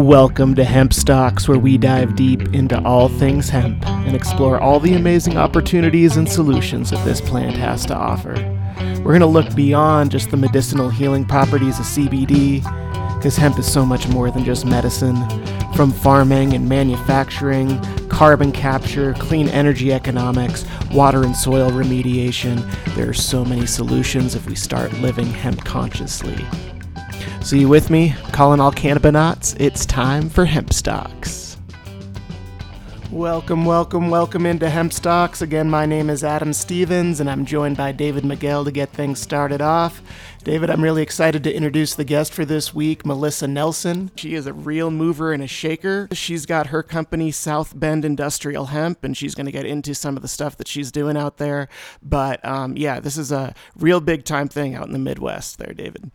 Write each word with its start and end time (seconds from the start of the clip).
Welcome 0.00 0.54
to 0.54 0.64
Hemp 0.64 0.94
Stalks, 0.94 1.46
where 1.46 1.58
we 1.58 1.76
dive 1.76 2.16
deep 2.16 2.54
into 2.54 2.82
all 2.84 3.10
things 3.10 3.50
hemp 3.50 3.86
and 3.86 4.16
explore 4.16 4.58
all 4.58 4.80
the 4.80 4.94
amazing 4.94 5.36
opportunities 5.36 6.16
and 6.16 6.26
solutions 6.26 6.88
that 6.88 7.04
this 7.04 7.20
plant 7.20 7.54
has 7.56 7.84
to 7.84 7.94
offer. 7.94 8.32
We're 9.04 9.18
going 9.18 9.20
to 9.20 9.26
look 9.26 9.54
beyond 9.54 10.10
just 10.10 10.30
the 10.30 10.38
medicinal 10.38 10.88
healing 10.88 11.26
properties 11.26 11.78
of 11.78 11.84
CBD, 11.84 12.62
because 13.16 13.36
hemp 13.36 13.58
is 13.58 13.70
so 13.70 13.84
much 13.84 14.08
more 14.08 14.30
than 14.30 14.42
just 14.42 14.64
medicine. 14.64 15.16
From 15.74 15.92
farming 15.92 16.54
and 16.54 16.66
manufacturing, 16.66 17.78
carbon 18.08 18.52
capture, 18.52 19.12
clean 19.18 19.50
energy 19.50 19.92
economics, 19.92 20.64
water 20.92 21.24
and 21.24 21.36
soil 21.36 21.70
remediation, 21.70 22.66
there 22.94 23.10
are 23.10 23.14
so 23.14 23.44
many 23.44 23.66
solutions 23.66 24.34
if 24.34 24.46
we 24.46 24.54
start 24.54 24.94
living 24.94 25.26
hemp 25.26 25.62
consciously. 25.66 26.42
So 27.42 27.56
you 27.56 27.68
with 27.68 27.88
me? 27.88 28.14
Calling 28.32 28.60
all 28.60 28.70
cannabinauts, 28.70 29.58
it's 29.58 29.86
time 29.86 30.28
for 30.28 30.44
Hemp 30.44 30.74
Stalks. 30.74 31.56
Welcome, 33.10 33.64
welcome, 33.64 34.10
welcome 34.10 34.44
into 34.44 34.68
Hemp 34.68 34.92
Stalks. 34.92 35.40
Again, 35.40 35.70
my 35.70 35.86
name 35.86 36.10
is 36.10 36.22
Adam 36.22 36.52
Stevens, 36.52 37.18
and 37.18 37.30
I'm 37.30 37.46
joined 37.46 37.78
by 37.78 37.92
David 37.92 38.26
Miguel 38.26 38.64
to 38.66 38.70
get 38.70 38.90
things 38.90 39.20
started 39.20 39.62
off. 39.62 40.02
David, 40.44 40.68
I'm 40.68 40.82
really 40.84 41.02
excited 41.02 41.42
to 41.44 41.52
introduce 41.52 41.94
the 41.94 42.04
guest 42.04 42.34
for 42.34 42.44
this 42.44 42.74
week, 42.74 43.06
Melissa 43.06 43.48
Nelson. 43.48 44.10
She 44.16 44.34
is 44.34 44.46
a 44.46 44.52
real 44.52 44.90
mover 44.90 45.32
and 45.32 45.42
a 45.42 45.48
shaker. 45.48 46.08
She's 46.12 46.44
got 46.44 46.68
her 46.68 46.82
company, 46.82 47.30
South 47.30 47.72
Bend 47.78 48.04
Industrial 48.04 48.66
Hemp, 48.66 49.02
and 49.02 49.16
she's 49.16 49.34
going 49.34 49.46
to 49.46 49.52
get 49.52 49.64
into 49.64 49.94
some 49.94 50.14
of 50.14 50.22
the 50.22 50.28
stuff 50.28 50.58
that 50.58 50.68
she's 50.68 50.92
doing 50.92 51.16
out 51.16 51.38
there. 51.38 51.68
But 52.02 52.44
um, 52.44 52.76
yeah, 52.76 53.00
this 53.00 53.16
is 53.16 53.32
a 53.32 53.54
real 53.76 54.00
big 54.00 54.24
time 54.24 54.48
thing 54.48 54.74
out 54.74 54.86
in 54.86 54.92
the 54.92 54.98
Midwest 54.98 55.58
there, 55.58 55.72
David. 55.72 56.10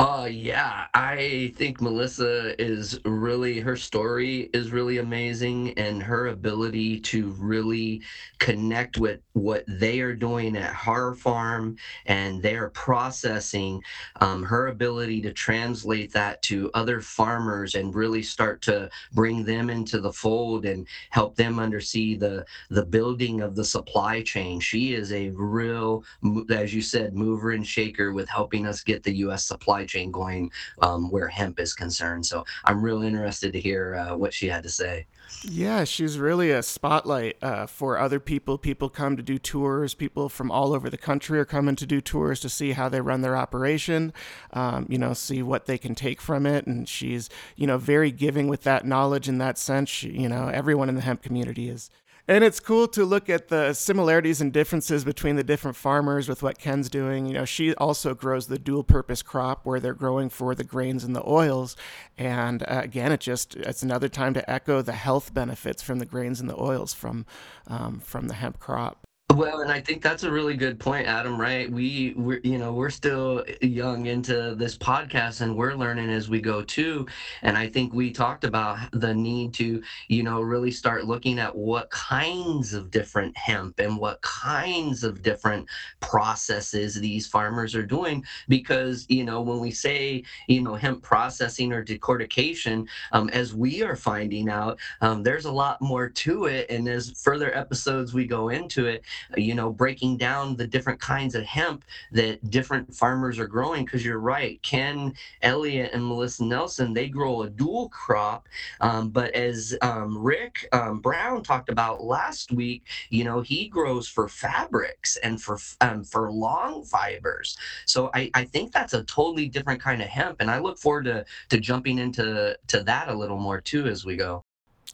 Uh 0.00 0.28
yeah, 0.30 0.86
I 0.94 1.52
think 1.56 1.80
Melissa 1.80 2.60
is 2.62 3.00
really 3.04 3.58
her 3.58 3.74
story 3.74 4.48
is 4.54 4.70
really 4.70 4.98
amazing 4.98 5.76
and 5.76 6.00
her 6.04 6.28
ability 6.28 7.00
to 7.00 7.30
really 7.32 8.02
connect 8.38 8.96
with 8.96 9.18
what 9.32 9.64
they 9.66 9.98
are 9.98 10.14
doing 10.14 10.56
at 10.56 10.72
her 10.72 11.14
farm 11.16 11.74
and 12.06 12.40
they're 12.40 12.70
processing 12.70 13.82
um, 14.20 14.44
her 14.44 14.68
ability 14.68 15.20
to 15.22 15.32
translate 15.32 16.12
that 16.12 16.42
to 16.42 16.70
other 16.74 17.00
farmers 17.00 17.74
and 17.74 17.92
really 17.96 18.22
start 18.22 18.62
to 18.62 18.88
bring 19.14 19.44
them 19.44 19.68
into 19.68 20.00
the 20.00 20.12
fold 20.12 20.64
and 20.64 20.86
help 21.10 21.34
them 21.34 21.56
undersee 21.56 22.16
the 22.20 22.44
the 22.70 22.84
building 22.86 23.40
of 23.40 23.56
the 23.56 23.64
supply 23.64 24.22
chain. 24.22 24.60
She 24.60 24.92
is 24.94 25.12
a 25.12 25.30
real 25.30 26.04
as 26.50 26.72
you 26.74 26.82
said 26.82 27.14
mover 27.14 27.50
and 27.50 27.66
shaker 27.66 28.12
with 28.12 28.28
helping 28.28 28.66
us 28.66 28.82
get 28.82 29.02
the 29.02 29.16
US 29.16 29.44
supply 29.44 29.84
chain 29.88 30.10
going 30.10 30.50
um, 30.82 31.10
where 31.10 31.28
hemp 31.28 31.58
is 31.58 31.74
concerned. 31.74 32.26
So 32.26 32.44
I'm 32.64 32.82
really 32.82 33.06
interested 33.06 33.52
to 33.52 33.60
hear 33.60 33.96
uh, 33.96 34.16
what 34.16 34.32
she 34.32 34.46
had 34.48 34.62
to 34.62 34.68
say. 34.68 35.06
Yeah, 35.42 35.84
she's 35.84 36.18
really 36.18 36.50
a 36.50 36.62
spotlight 36.62 37.36
uh, 37.42 37.66
for 37.66 37.98
other 37.98 38.18
people. 38.18 38.58
People 38.58 38.88
come 38.88 39.16
to 39.16 39.22
do 39.22 39.38
tours. 39.38 39.94
People 39.94 40.28
from 40.28 40.50
all 40.50 40.72
over 40.72 40.90
the 40.90 40.98
country 40.98 41.38
are 41.38 41.44
coming 41.44 41.76
to 41.76 41.86
do 41.86 42.00
tours 42.00 42.40
to 42.40 42.48
see 42.48 42.72
how 42.72 42.88
they 42.88 43.00
run 43.00 43.20
their 43.20 43.36
operation, 43.36 44.12
um, 44.52 44.86
you 44.88 44.98
know, 44.98 45.12
see 45.12 45.42
what 45.42 45.66
they 45.66 45.78
can 45.78 45.94
take 45.94 46.20
from 46.20 46.46
it. 46.46 46.66
And 46.66 46.88
she's, 46.88 47.28
you 47.56 47.66
know, 47.66 47.78
very 47.78 48.10
giving 48.10 48.48
with 48.48 48.62
that 48.64 48.86
knowledge 48.86 49.28
in 49.28 49.38
that 49.38 49.58
sense. 49.58 49.90
She, 49.90 50.10
you 50.10 50.28
know, 50.28 50.48
everyone 50.48 50.88
in 50.88 50.94
the 50.94 51.02
hemp 51.02 51.22
community 51.22 51.68
is 51.68 51.90
and 52.28 52.44
it's 52.44 52.60
cool 52.60 52.86
to 52.88 53.06
look 53.06 53.30
at 53.30 53.48
the 53.48 53.72
similarities 53.72 54.42
and 54.42 54.52
differences 54.52 55.02
between 55.02 55.36
the 55.36 55.42
different 55.42 55.76
farmers 55.76 56.28
with 56.28 56.42
what 56.42 56.58
Ken's 56.58 56.90
doing. 56.90 57.26
You 57.26 57.32
know, 57.32 57.44
she 57.46 57.74
also 57.76 58.14
grows 58.14 58.46
the 58.46 58.58
dual 58.58 58.84
purpose 58.84 59.22
crop 59.22 59.64
where 59.64 59.80
they're 59.80 59.94
growing 59.94 60.28
for 60.28 60.54
the 60.54 60.62
grains 60.62 61.04
and 61.04 61.16
the 61.16 61.26
oils. 61.26 61.74
And 62.18 62.62
uh, 62.64 62.82
again, 62.84 63.12
it 63.12 63.20
just 63.20 63.56
it's 63.56 63.82
another 63.82 64.10
time 64.10 64.34
to 64.34 64.50
echo 64.50 64.82
the 64.82 64.92
health 64.92 65.32
benefits 65.32 65.82
from 65.82 66.00
the 66.00 66.06
grains 66.06 66.38
and 66.38 66.50
the 66.50 66.60
oils 66.60 66.92
from 66.92 67.24
um, 67.66 67.98
from 68.00 68.28
the 68.28 68.34
hemp 68.34 68.60
crop. 68.60 69.07
Well, 69.34 69.60
and 69.60 69.70
I 69.70 69.80
think 69.80 70.02
that's 70.02 70.24
a 70.24 70.32
really 70.32 70.56
good 70.56 70.80
point, 70.80 71.06
Adam. 71.06 71.38
Right? 71.38 71.70
We, 71.70 72.14
we're, 72.16 72.40
you 72.42 72.56
know, 72.58 72.72
we're 72.72 72.90
still 72.90 73.44
young 73.60 74.06
into 74.06 74.54
this 74.56 74.76
podcast, 74.76 75.42
and 75.42 75.54
we're 75.54 75.74
learning 75.74 76.08
as 76.10 76.30
we 76.30 76.40
go 76.40 76.62
too. 76.62 77.06
And 77.42 77.56
I 77.56 77.68
think 77.68 77.92
we 77.92 78.10
talked 78.10 78.44
about 78.44 78.78
the 78.92 79.14
need 79.14 79.52
to, 79.54 79.82
you 80.08 80.22
know, 80.22 80.40
really 80.40 80.70
start 80.70 81.04
looking 81.04 81.38
at 81.38 81.54
what 81.54 81.90
kinds 81.90 82.72
of 82.72 82.90
different 82.90 83.36
hemp 83.36 83.78
and 83.78 83.98
what 83.98 84.20
kinds 84.22 85.04
of 85.04 85.22
different 85.22 85.68
processes 86.00 86.94
these 86.94 87.26
farmers 87.26 87.74
are 87.74 87.86
doing. 87.86 88.24
Because, 88.48 89.04
you 89.10 89.24
know, 89.24 89.42
when 89.42 89.60
we 89.60 89.70
say, 89.70 90.24
you 90.48 90.62
know, 90.62 90.74
hemp 90.74 91.02
processing 91.02 91.72
or 91.72 91.84
decortication, 91.84 92.88
um, 93.12 93.28
as 93.28 93.54
we 93.54 93.82
are 93.82 93.94
finding 93.94 94.48
out, 94.48 94.78
um, 95.02 95.22
there's 95.22 95.44
a 95.44 95.52
lot 95.52 95.80
more 95.82 96.08
to 96.08 96.46
it. 96.46 96.68
And 96.70 96.88
as 96.88 97.10
further 97.10 97.54
episodes 97.56 98.14
we 98.14 98.26
go 98.26 98.48
into 98.48 98.86
it 98.86 99.04
you 99.36 99.54
know, 99.54 99.70
breaking 99.70 100.16
down 100.16 100.56
the 100.56 100.66
different 100.66 101.00
kinds 101.00 101.34
of 101.34 101.44
hemp 101.44 101.84
that 102.12 102.50
different 102.50 102.94
farmers 102.94 103.38
are 103.38 103.46
growing. 103.46 103.84
Because 103.84 104.04
you're 104.04 104.18
right, 104.18 104.60
Ken 104.62 105.14
Elliott 105.42 105.92
and 105.92 106.06
Melissa 106.06 106.44
Nelson, 106.44 106.92
they 106.94 107.08
grow 107.08 107.42
a 107.42 107.50
dual 107.50 107.88
crop. 107.90 108.48
Um, 108.80 109.10
but 109.10 109.32
as 109.34 109.76
um, 109.82 110.18
Rick 110.18 110.68
um, 110.72 111.00
Brown 111.00 111.42
talked 111.42 111.68
about 111.68 112.02
last 112.02 112.52
week, 112.52 112.84
you 113.10 113.24
know, 113.24 113.40
he 113.40 113.68
grows 113.68 114.08
for 114.08 114.28
fabrics 114.28 115.16
and 115.16 115.40
for 115.40 115.58
um, 115.80 116.04
for 116.04 116.30
long 116.32 116.84
fibers. 116.84 117.56
So 117.86 118.10
I, 118.14 118.30
I 118.34 118.44
think 118.44 118.72
that's 118.72 118.94
a 118.94 119.04
totally 119.04 119.48
different 119.48 119.80
kind 119.80 120.02
of 120.02 120.08
hemp, 120.08 120.36
and 120.40 120.50
I 120.50 120.58
look 120.58 120.78
forward 120.78 121.04
to 121.04 121.24
to 121.50 121.60
jumping 121.60 121.98
into 121.98 122.56
to 122.68 122.82
that 122.84 123.08
a 123.08 123.14
little 123.14 123.38
more 123.38 123.60
too 123.60 123.86
as 123.86 124.04
we 124.04 124.16
go. 124.16 124.44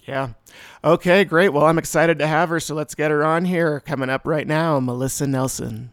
Yeah. 0.07 0.31
Okay, 0.83 1.25
great. 1.25 1.51
Well, 1.51 1.65
I'm 1.65 1.79
excited 1.79 2.19
to 2.19 2.27
have 2.27 2.51
her, 2.51 2.61
so 2.61 2.75
let's 2.75 2.95
get 2.95 3.11
her 3.11 3.25
on 3.25 3.45
here. 3.47 3.81
Coming 3.81 4.11
up 4.11 4.27
right 4.27 4.47
now, 4.47 4.79
Melissa 4.81 5.27
Nelson. 5.27 5.93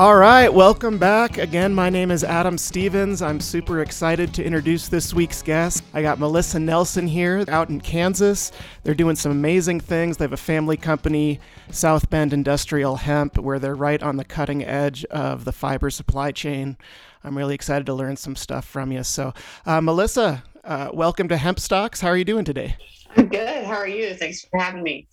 All 0.00 0.16
right, 0.16 0.48
welcome 0.48 0.96
back. 0.96 1.36
Again, 1.36 1.74
my 1.74 1.90
name 1.90 2.10
is 2.10 2.24
Adam 2.24 2.56
Stevens. 2.56 3.20
I'm 3.20 3.38
super 3.38 3.82
excited 3.82 4.32
to 4.32 4.42
introduce 4.42 4.88
this 4.88 5.12
week's 5.12 5.42
guest. 5.42 5.84
I 5.92 6.00
got 6.00 6.18
Melissa 6.18 6.58
Nelson 6.58 7.06
here 7.06 7.44
out 7.48 7.68
in 7.68 7.82
Kansas. 7.82 8.50
They're 8.82 8.94
doing 8.94 9.14
some 9.14 9.30
amazing 9.30 9.80
things. 9.80 10.16
They 10.16 10.24
have 10.24 10.32
a 10.32 10.38
family 10.38 10.78
company, 10.78 11.38
South 11.70 12.08
Bend 12.08 12.32
Industrial 12.32 12.96
Hemp, 12.96 13.36
where 13.36 13.58
they're 13.58 13.74
right 13.74 14.02
on 14.02 14.16
the 14.16 14.24
cutting 14.24 14.64
edge 14.64 15.04
of 15.10 15.44
the 15.44 15.52
fiber 15.52 15.90
supply 15.90 16.32
chain. 16.32 16.78
I'm 17.22 17.36
really 17.36 17.54
excited 17.54 17.84
to 17.84 17.92
learn 17.92 18.16
some 18.16 18.36
stuff 18.36 18.64
from 18.64 18.92
you. 18.92 19.04
So, 19.04 19.34
uh, 19.66 19.82
Melissa, 19.82 20.42
uh, 20.64 20.88
welcome 20.94 21.28
to 21.28 21.36
Hemp 21.36 21.60
Stalks. 21.60 22.00
How 22.00 22.08
are 22.08 22.16
you 22.16 22.24
doing 22.24 22.46
today? 22.46 22.74
I'm 23.18 23.28
good. 23.28 23.64
How 23.66 23.74
are 23.74 23.86
you? 23.86 24.14
Thanks 24.14 24.46
for 24.46 24.58
having 24.58 24.82
me. 24.82 25.08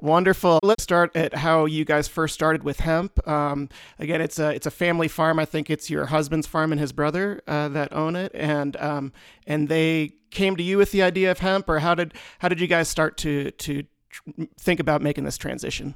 Wonderful. 0.00 0.60
Let's 0.62 0.84
start 0.84 1.16
at 1.16 1.34
how 1.34 1.64
you 1.64 1.84
guys 1.84 2.06
first 2.06 2.32
started 2.32 2.62
with 2.62 2.80
hemp. 2.80 3.26
Um, 3.26 3.68
again, 3.98 4.20
it's 4.20 4.38
a 4.38 4.50
it's 4.50 4.66
a 4.66 4.70
family 4.70 5.08
farm. 5.08 5.40
I 5.40 5.44
think 5.44 5.70
it's 5.70 5.90
your 5.90 6.06
husband's 6.06 6.46
farm 6.46 6.70
and 6.70 6.80
his 6.80 6.92
brother 6.92 7.40
uh, 7.48 7.68
that 7.70 7.92
own 7.92 8.14
it, 8.14 8.30
and 8.32 8.76
um, 8.76 9.12
and 9.46 9.68
they 9.68 10.12
came 10.30 10.54
to 10.56 10.62
you 10.62 10.78
with 10.78 10.92
the 10.92 11.02
idea 11.02 11.32
of 11.32 11.40
hemp, 11.40 11.68
or 11.68 11.80
how 11.80 11.96
did 11.96 12.14
how 12.38 12.48
did 12.48 12.60
you 12.60 12.68
guys 12.68 12.88
start 12.88 13.16
to 13.18 13.50
to 13.50 13.82
think 14.56 14.78
about 14.78 15.02
making 15.02 15.24
this 15.24 15.36
transition? 15.36 15.94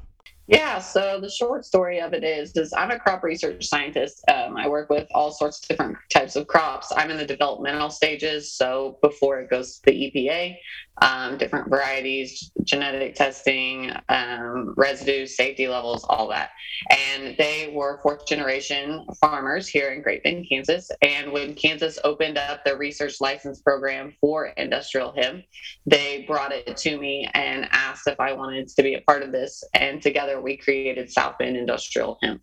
Yeah, 0.52 0.80
so 0.80 1.18
the 1.18 1.30
short 1.30 1.64
story 1.64 1.98
of 2.02 2.12
it 2.12 2.22
is, 2.22 2.54
is 2.58 2.74
I'm 2.74 2.90
a 2.90 2.98
crop 2.98 3.22
research 3.22 3.64
scientist. 3.66 4.22
Um, 4.30 4.54
I 4.58 4.68
work 4.68 4.90
with 4.90 5.08
all 5.14 5.32
sorts 5.32 5.62
of 5.62 5.68
different 5.68 5.96
types 6.12 6.36
of 6.36 6.46
crops. 6.46 6.92
I'm 6.94 7.10
in 7.10 7.16
the 7.16 7.24
developmental 7.24 7.88
stages, 7.88 8.52
so 8.52 8.98
before 9.00 9.40
it 9.40 9.48
goes 9.48 9.78
to 9.78 9.82
the 9.86 10.12
EPA, 10.14 10.56
um, 11.00 11.38
different 11.38 11.70
varieties, 11.70 12.50
genetic 12.64 13.14
testing, 13.14 13.92
um, 14.10 14.74
residue, 14.76 15.26
safety 15.26 15.68
levels, 15.68 16.04
all 16.04 16.28
that. 16.28 16.50
And 16.90 17.34
they 17.38 17.72
were 17.74 17.98
fourth 18.02 18.26
generation 18.26 19.06
farmers 19.22 19.68
here 19.68 19.92
in 19.92 20.02
Great 20.02 20.22
Bend, 20.22 20.46
Kansas. 20.50 20.90
And 21.00 21.32
when 21.32 21.54
Kansas 21.54 21.98
opened 22.04 22.36
up 22.36 22.62
the 22.64 22.76
research 22.76 23.22
license 23.22 23.62
program 23.62 24.12
for 24.20 24.48
industrial 24.48 25.14
hemp, 25.16 25.44
they 25.86 26.24
brought 26.28 26.52
it 26.52 26.76
to 26.76 26.98
me 26.98 27.26
and 27.32 27.68
asked 27.72 28.06
if 28.06 28.20
I 28.20 28.34
wanted 28.34 28.68
to 28.68 28.82
be 28.82 28.94
a 28.94 29.00
part 29.00 29.22
of 29.22 29.32
this. 29.32 29.64
And 29.74 30.02
together 30.02 30.41
we 30.42 30.56
created 30.56 31.10
South 31.10 31.38
Bend 31.38 31.56
Industrial 31.56 32.18
Hemp. 32.22 32.42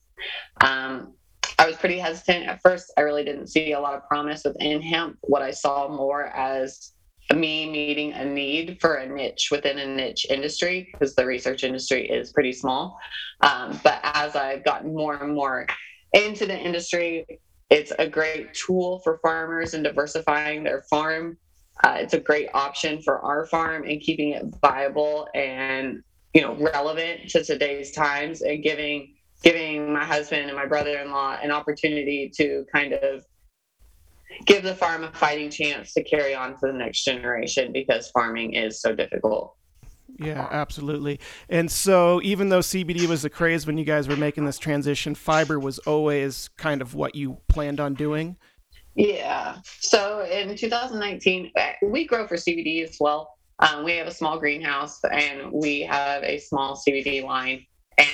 Um, 0.62 1.14
I 1.58 1.68
was 1.68 1.76
pretty 1.76 2.00
hesitant 2.00 2.48
at 2.48 2.62
first. 2.62 2.92
I 2.98 3.02
really 3.02 3.24
didn't 3.24 3.48
see 3.48 3.74
a 3.74 3.80
lot 3.80 3.94
of 3.94 4.08
promise 4.08 4.44
within 4.46 4.82
hemp. 4.82 5.18
What 5.22 5.42
I 5.42 5.52
saw 5.52 5.88
more 5.88 6.28
as 6.28 6.94
me 7.34 7.70
meeting 7.70 8.14
a 8.14 8.26
need 8.26 8.80
for 8.82 8.96
a 8.96 9.08
niche 9.08 9.50
within 9.52 9.78
a 9.78 9.86
niche 9.86 10.26
industry 10.30 10.90
because 10.92 11.16
the 11.16 11.26
research 11.26 11.64
industry 11.64 12.10
is 12.10 12.32
pretty 12.32 12.54
small. 12.54 12.98
Um, 13.42 13.80
but 13.84 14.00
as 14.04 14.36
I've 14.36 14.64
gotten 14.64 14.96
more 14.96 15.16
and 15.16 15.36
more 15.36 15.68
into 16.14 16.46
the 16.46 16.58
industry, 16.58 17.26
it's 17.70 17.92
a 18.00 18.08
great 18.08 18.54
tool 18.54 19.00
for 19.04 19.20
farmers 19.22 19.74
and 19.74 19.84
diversifying 19.84 20.64
their 20.64 20.84
farm. 20.90 21.38
Uh, 21.84 21.98
it's 22.00 22.14
a 22.14 22.20
great 22.20 22.50
option 22.54 23.02
for 23.02 23.20
our 23.20 23.46
farm 23.46 23.84
and 23.84 24.02
keeping 24.02 24.30
it 24.30 24.44
viable 24.62 25.28
and 25.36 26.02
you 26.34 26.42
know 26.42 26.56
relevant 26.56 27.30
to 27.30 27.44
today's 27.44 27.92
times 27.92 28.42
and 28.42 28.64
giving 28.64 29.16
giving 29.44 29.92
my 29.94 30.04
husband 30.04 30.48
and 30.48 30.56
my 30.56 30.66
brother-in-law 30.66 31.40
an 31.42 31.52
opportunity 31.52 32.32
to 32.36 32.66
kind 32.74 32.94
of 32.94 33.24
give 34.46 34.64
the 34.64 34.76
farm 34.76 35.04
a 35.04 35.12
fighting 35.14 35.50
chance 35.50 35.94
to 35.94 36.04
carry 36.04 36.36
on 36.36 36.52
to 36.52 36.68
the 36.68 36.74
next 36.74 37.04
generation 37.04 37.72
because 37.72 38.10
farming 38.12 38.54
is 38.54 38.82
so 38.82 38.94
difficult. 38.94 39.56
Yeah, 40.18 40.48
absolutely. 40.52 41.20
And 41.50 41.72
so, 41.72 42.22
even 42.24 42.50
though 42.50 42.60
CBD 42.60 43.08
was 43.08 43.22
the 43.22 43.30
craze 43.30 43.66
when 43.66 43.78
you 43.78 43.86
guys 43.86 44.08
were 44.08 44.18
making 44.18 44.46
this 44.46 44.58
transition, 44.58 45.16
fiber 45.16 45.60
was 45.60 45.80
always 45.80 46.50
kind 46.58 46.82
of 46.82 46.94
what 46.94 47.16
you 47.16 47.38
planned 47.48 47.80
on 47.80 47.94
doing. 47.94 48.36
Yeah. 48.96 49.58
So 49.80 50.26
in 50.26 50.56
2019, 50.58 51.52
we 51.84 52.06
grow 52.06 52.28
for 52.28 52.36
CBD 52.36 52.84
as 52.84 52.98
well. 53.00 53.38
Um, 53.60 53.84
we 53.84 53.98
have 53.98 54.08
a 54.08 54.14
small 54.14 54.40
greenhouse 54.40 55.00
and 55.04 55.52
we 55.52 55.82
have 55.82 56.24
a 56.24 56.40
small 56.40 56.76
CBD 56.76 57.24
line. 57.24 57.66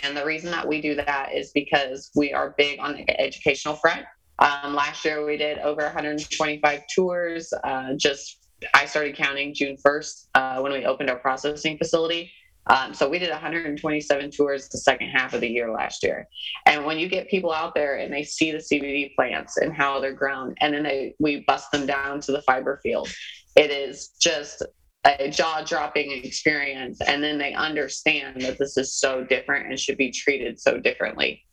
And 0.03 0.17
the 0.17 0.25
reason 0.25 0.49
that 0.51 0.67
we 0.67 0.81
do 0.81 0.95
that 0.95 1.29
is 1.33 1.51
because 1.51 2.09
we 2.15 2.33
are 2.33 2.55
big 2.57 2.79
on 2.79 2.95
the 2.95 3.21
educational 3.21 3.75
front. 3.75 4.03
Um, 4.39 4.73
last 4.73 5.05
year, 5.05 5.25
we 5.25 5.37
did 5.37 5.59
over 5.59 5.83
125 5.83 6.81
tours. 6.93 7.53
Uh, 7.63 7.93
just 7.95 8.47
I 8.73 8.85
started 8.85 9.15
counting 9.15 9.53
June 9.53 9.77
1st 9.85 10.27
uh, 10.33 10.59
when 10.61 10.71
we 10.71 10.85
opened 10.85 11.09
our 11.09 11.19
processing 11.19 11.77
facility. 11.77 12.31
Um, 12.67 12.95
so 12.95 13.07
we 13.07 13.19
did 13.19 13.29
127 13.29 14.31
tours 14.31 14.69
the 14.69 14.79
second 14.79 15.09
half 15.09 15.33
of 15.33 15.41
the 15.41 15.47
year 15.47 15.71
last 15.71 16.01
year. 16.01 16.27
And 16.65 16.83
when 16.83 16.97
you 16.97 17.07
get 17.07 17.29
people 17.29 17.53
out 17.53 17.75
there 17.75 17.97
and 17.97 18.11
they 18.11 18.23
see 18.23 18.51
the 18.51 18.57
CBD 18.57 19.13
plants 19.15 19.57
and 19.57 19.71
how 19.71 19.99
they're 19.99 20.13
grown, 20.13 20.55
and 20.61 20.73
then 20.73 20.81
they 20.81 21.13
we 21.19 21.43
bust 21.45 21.71
them 21.71 21.85
down 21.85 22.21
to 22.21 22.31
the 22.31 22.41
fiber 22.41 22.79
field, 22.81 23.07
it 23.55 23.69
is 23.69 24.09
just 24.19 24.63
a 25.05 25.29
jaw-dropping 25.29 26.11
experience. 26.23 26.99
And 27.01 27.23
then 27.23 27.37
they 27.37 27.53
understand 27.53 28.41
that 28.41 28.57
this 28.57 28.77
is 28.77 28.95
so 28.95 29.23
different 29.23 29.67
and 29.67 29.79
should 29.79 29.97
be 29.97 30.11
treated 30.11 30.59
so 30.59 30.79
differently. 30.79 31.43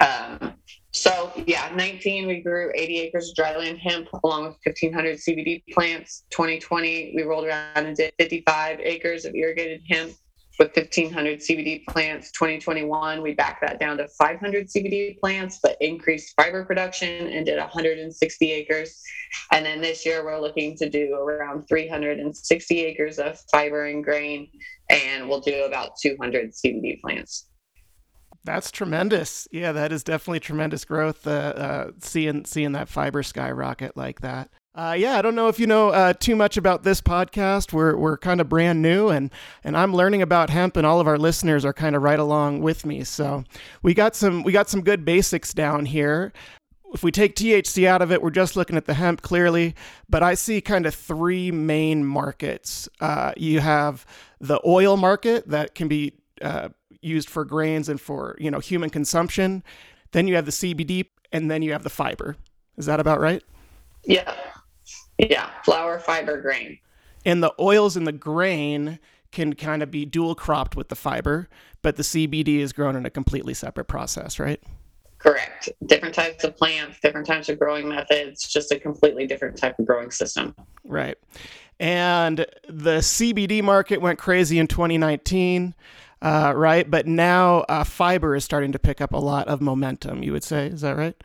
Um, 0.00 0.54
so 0.92 1.32
yeah, 1.46 1.72
19 1.74 2.26
we 2.26 2.40
grew 2.40 2.70
80 2.74 3.00
acres 3.00 3.30
of 3.30 3.36
dryland 3.36 3.78
hemp 3.78 4.08
along 4.22 4.44
with 4.44 4.56
1,500 4.64 5.18
CBD 5.18 5.62
plants. 5.72 6.24
2020 6.30 7.14
we 7.16 7.22
rolled 7.22 7.46
around 7.46 7.86
and 7.86 7.96
did 7.96 8.14
55 8.18 8.80
acres 8.80 9.24
of 9.24 9.34
irrigated 9.34 9.82
hemp 9.88 10.12
with 10.58 10.76
1,500 10.76 11.40
CBD 11.40 11.84
plants. 11.86 12.30
2021 12.32 13.22
we 13.22 13.34
backed 13.34 13.60
that 13.62 13.80
down 13.80 13.96
to 13.98 14.08
500 14.08 14.68
CBD 14.68 15.18
plants, 15.18 15.58
but 15.62 15.76
increased 15.80 16.34
fiber 16.36 16.64
production 16.64 17.28
and 17.28 17.46
did 17.46 17.58
160 17.58 18.52
acres. 18.52 19.02
And 19.52 19.64
then 19.64 19.80
this 19.80 20.06
year 20.06 20.24
we're 20.24 20.40
looking 20.40 20.76
to 20.76 20.88
do 20.88 21.14
around 21.14 21.66
360 21.68 22.80
acres 22.80 23.18
of 23.18 23.38
fiber 23.50 23.86
and 23.86 24.04
grain, 24.04 24.48
and 24.90 25.28
we'll 25.28 25.40
do 25.40 25.64
about 25.64 25.96
200 26.00 26.52
CBD 26.52 27.00
plants. 27.00 27.48
That's 28.44 28.70
tremendous. 28.70 29.48
Yeah, 29.50 29.72
that 29.72 29.90
is 29.90 30.04
definitely 30.04 30.40
tremendous 30.40 30.84
growth. 30.84 31.26
Uh, 31.26 31.30
uh, 31.30 31.90
seeing 32.00 32.44
seeing 32.44 32.72
that 32.72 32.90
fiber 32.90 33.22
skyrocket 33.22 33.96
like 33.96 34.20
that. 34.20 34.50
Uh, 34.74 34.96
yeah, 34.98 35.16
I 35.16 35.22
don't 35.22 35.36
know 35.36 35.46
if 35.46 35.60
you 35.60 35.68
know 35.68 35.90
uh, 35.90 36.12
too 36.14 36.34
much 36.34 36.56
about 36.56 36.82
this 36.82 37.00
podcast. 37.00 37.72
We're 37.72 37.96
we're 37.96 38.18
kind 38.18 38.40
of 38.40 38.48
brand 38.48 38.82
new, 38.82 39.08
and 39.08 39.30
and 39.62 39.76
I'm 39.76 39.94
learning 39.94 40.20
about 40.20 40.50
hemp, 40.50 40.76
and 40.76 40.84
all 40.84 40.98
of 40.98 41.06
our 41.06 41.16
listeners 41.16 41.64
are 41.64 41.72
kind 41.72 41.94
of 41.94 42.02
right 42.02 42.18
along 42.18 42.60
with 42.60 42.84
me. 42.84 43.04
So 43.04 43.44
we 43.82 43.94
got 43.94 44.16
some 44.16 44.42
we 44.42 44.50
got 44.50 44.68
some 44.68 44.82
good 44.82 45.04
basics 45.04 45.54
down 45.54 45.86
here. 45.86 46.32
If 46.92 47.04
we 47.04 47.12
take 47.12 47.36
THC 47.36 47.86
out 47.86 48.02
of 48.02 48.10
it, 48.10 48.20
we're 48.20 48.30
just 48.30 48.56
looking 48.56 48.76
at 48.76 48.86
the 48.86 48.94
hemp 48.94 49.22
clearly. 49.22 49.76
But 50.08 50.24
I 50.24 50.34
see 50.34 50.60
kind 50.60 50.86
of 50.86 50.94
three 50.94 51.52
main 51.52 52.04
markets. 52.04 52.88
Uh, 53.00 53.32
you 53.36 53.60
have 53.60 54.04
the 54.40 54.60
oil 54.66 54.96
market 54.96 55.48
that 55.48 55.76
can 55.76 55.86
be 55.86 56.14
uh, 56.42 56.70
used 57.00 57.28
for 57.28 57.44
grains 57.44 57.88
and 57.88 58.00
for 58.00 58.34
you 58.40 58.50
know 58.50 58.58
human 58.58 58.90
consumption. 58.90 59.62
Then 60.10 60.26
you 60.26 60.34
have 60.34 60.46
the 60.46 60.52
CBD, 60.52 61.06
and 61.30 61.48
then 61.48 61.62
you 61.62 61.70
have 61.70 61.84
the 61.84 61.90
fiber. 61.90 62.36
Is 62.76 62.86
that 62.86 62.98
about 62.98 63.20
right? 63.20 63.42
Yeah, 64.04 64.34
yeah, 65.18 65.50
flour, 65.64 65.98
fiber, 65.98 66.40
grain. 66.40 66.78
And 67.24 67.42
the 67.42 67.54
oils 67.58 67.96
in 67.96 68.04
the 68.04 68.12
grain 68.12 68.98
can 69.32 69.54
kind 69.54 69.82
of 69.82 69.90
be 69.90 70.04
dual 70.04 70.34
cropped 70.34 70.76
with 70.76 70.88
the 70.88 70.94
fiber, 70.94 71.48
but 71.82 71.96
the 71.96 72.02
CBD 72.02 72.58
is 72.58 72.72
grown 72.72 72.96
in 72.96 73.06
a 73.06 73.10
completely 73.10 73.54
separate 73.54 73.86
process, 73.86 74.38
right? 74.38 74.62
Correct. 75.18 75.70
Different 75.86 76.14
types 76.14 76.44
of 76.44 76.56
plants, 76.56 77.00
different 77.00 77.26
types 77.26 77.48
of 77.48 77.58
growing 77.58 77.88
methods, 77.88 78.46
just 78.46 78.70
a 78.72 78.78
completely 78.78 79.26
different 79.26 79.56
type 79.56 79.78
of 79.78 79.86
growing 79.86 80.10
system. 80.10 80.54
Right. 80.84 81.16
And 81.80 82.46
the 82.68 82.98
CBD 82.98 83.62
market 83.62 84.00
went 84.00 84.18
crazy 84.18 84.58
in 84.58 84.66
2019 84.66 85.74
uh, 86.24 86.54
right? 86.56 86.90
But 86.90 87.06
now 87.06 87.60
uh, 87.68 87.84
fiber 87.84 88.34
is 88.34 88.44
starting 88.44 88.72
to 88.72 88.78
pick 88.78 89.02
up 89.02 89.12
a 89.12 89.18
lot 89.18 89.46
of 89.46 89.60
momentum. 89.60 90.22
You 90.22 90.32
would 90.32 90.42
say, 90.42 90.68
is 90.68 90.80
that 90.80 90.96
right? 90.96 91.22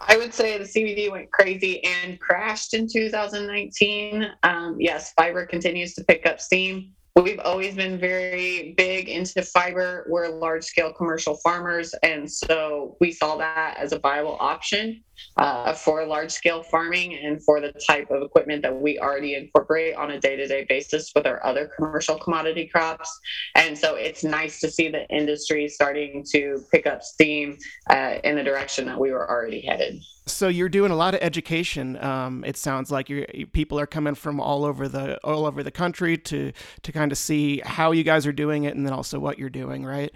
I 0.00 0.16
would 0.16 0.32
say 0.32 0.56
the 0.56 0.64
CBD 0.64 1.10
went 1.10 1.30
crazy 1.30 1.84
and 1.84 2.18
crashed 2.20 2.74
in 2.74 2.88
2019. 2.90 4.26
Um, 4.42 4.76
yes, 4.78 5.12
fiber 5.12 5.44
continues 5.44 5.94
to 5.94 6.04
pick 6.04 6.26
up 6.26 6.40
steam. 6.40 6.92
We've 7.16 7.40
always 7.40 7.74
been 7.74 7.98
very 7.98 8.72
big 8.76 9.08
into 9.08 9.42
fiber. 9.42 10.06
We're 10.08 10.28
large 10.28 10.64
scale 10.64 10.92
commercial 10.92 11.36
farmers, 11.36 11.94
and 12.02 12.30
so 12.30 12.96
we 13.00 13.12
saw 13.12 13.36
that 13.36 13.76
as 13.78 13.92
a 13.92 13.98
viable 13.98 14.38
option 14.40 15.02
uh, 15.36 15.72
for 15.72 16.04
large 16.04 16.30
scale 16.30 16.62
farming 16.62 17.14
and 17.14 17.42
for 17.42 17.60
the 17.60 17.72
type 17.86 18.10
of 18.10 18.22
equipment 18.22 18.62
that 18.62 18.74
we 18.74 18.98
already 18.98 19.34
incorporate 19.34 19.94
on 19.94 20.12
a 20.12 20.20
day 20.20 20.36
to 20.36 20.46
day 20.46 20.66
basis 20.68 21.12
with 21.14 21.26
our 21.26 21.44
other 21.44 21.70
commercial 21.76 22.18
commodity 22.18 22.66
crops. 22.66 23.18
And 23.54 23.76
so 23.76 23.94
it's 23.94 24.24
nice 24.24 24.60
to 24.60 24.70
see 24.70 24.88
the 24.88 25.08
industry 25.08 25.68
starting 25.68 26.24
to 26.32 26.62
pick 26.70 26.86
up 26.86 27.02
steam 27.02 27.58
uh, 27.88 28.18
in 28.24 28.36
the 28.36 28.42
direction 28.42 28.86
that 28.86 28.98
we 28.98 29.10
were 29.12 29.28
already 29.28 29.60
headed. 29.60 30.02
So 30.26 30.48
you're 30.48 30.68
doing 30.68 30.92
a 30.92 30.96
lot 30.96 31.14
of 31.14 31.20
education. 31.22 32.02
Um, 32.02 32.44
it 32.44 32.56
sounds 32.56 32.90
like 32.90 33.08
you 33.08 33.26
people 33.52 33.80
are 33.80 33.86
coming 33.86 34.14
from 34.14 34.40
all 34.40 34.64
over 34.64 34.88
the 34.88 35.18
all 35.24 35.44
over 35.44 35.62
the 35.62 35.70
country 35.70 36.16
to 36.16 36.52
to 36.82 36.92
kind 36.92 37.10
of 37.10 37.18
see 37.18 37.60
how 37.64 37.92
you 37.92 38.04
guys 38.04 38.26
are 38.26 38.32
doing 38.32 38.64
it, 38.64 38.76
and 38.76 38.86
then 38.86 38.92
also 38.92 39.18
what 39.18 39.38
you're 39.38 39.50
doing, 39.50 39.84
right? 39.84 40.12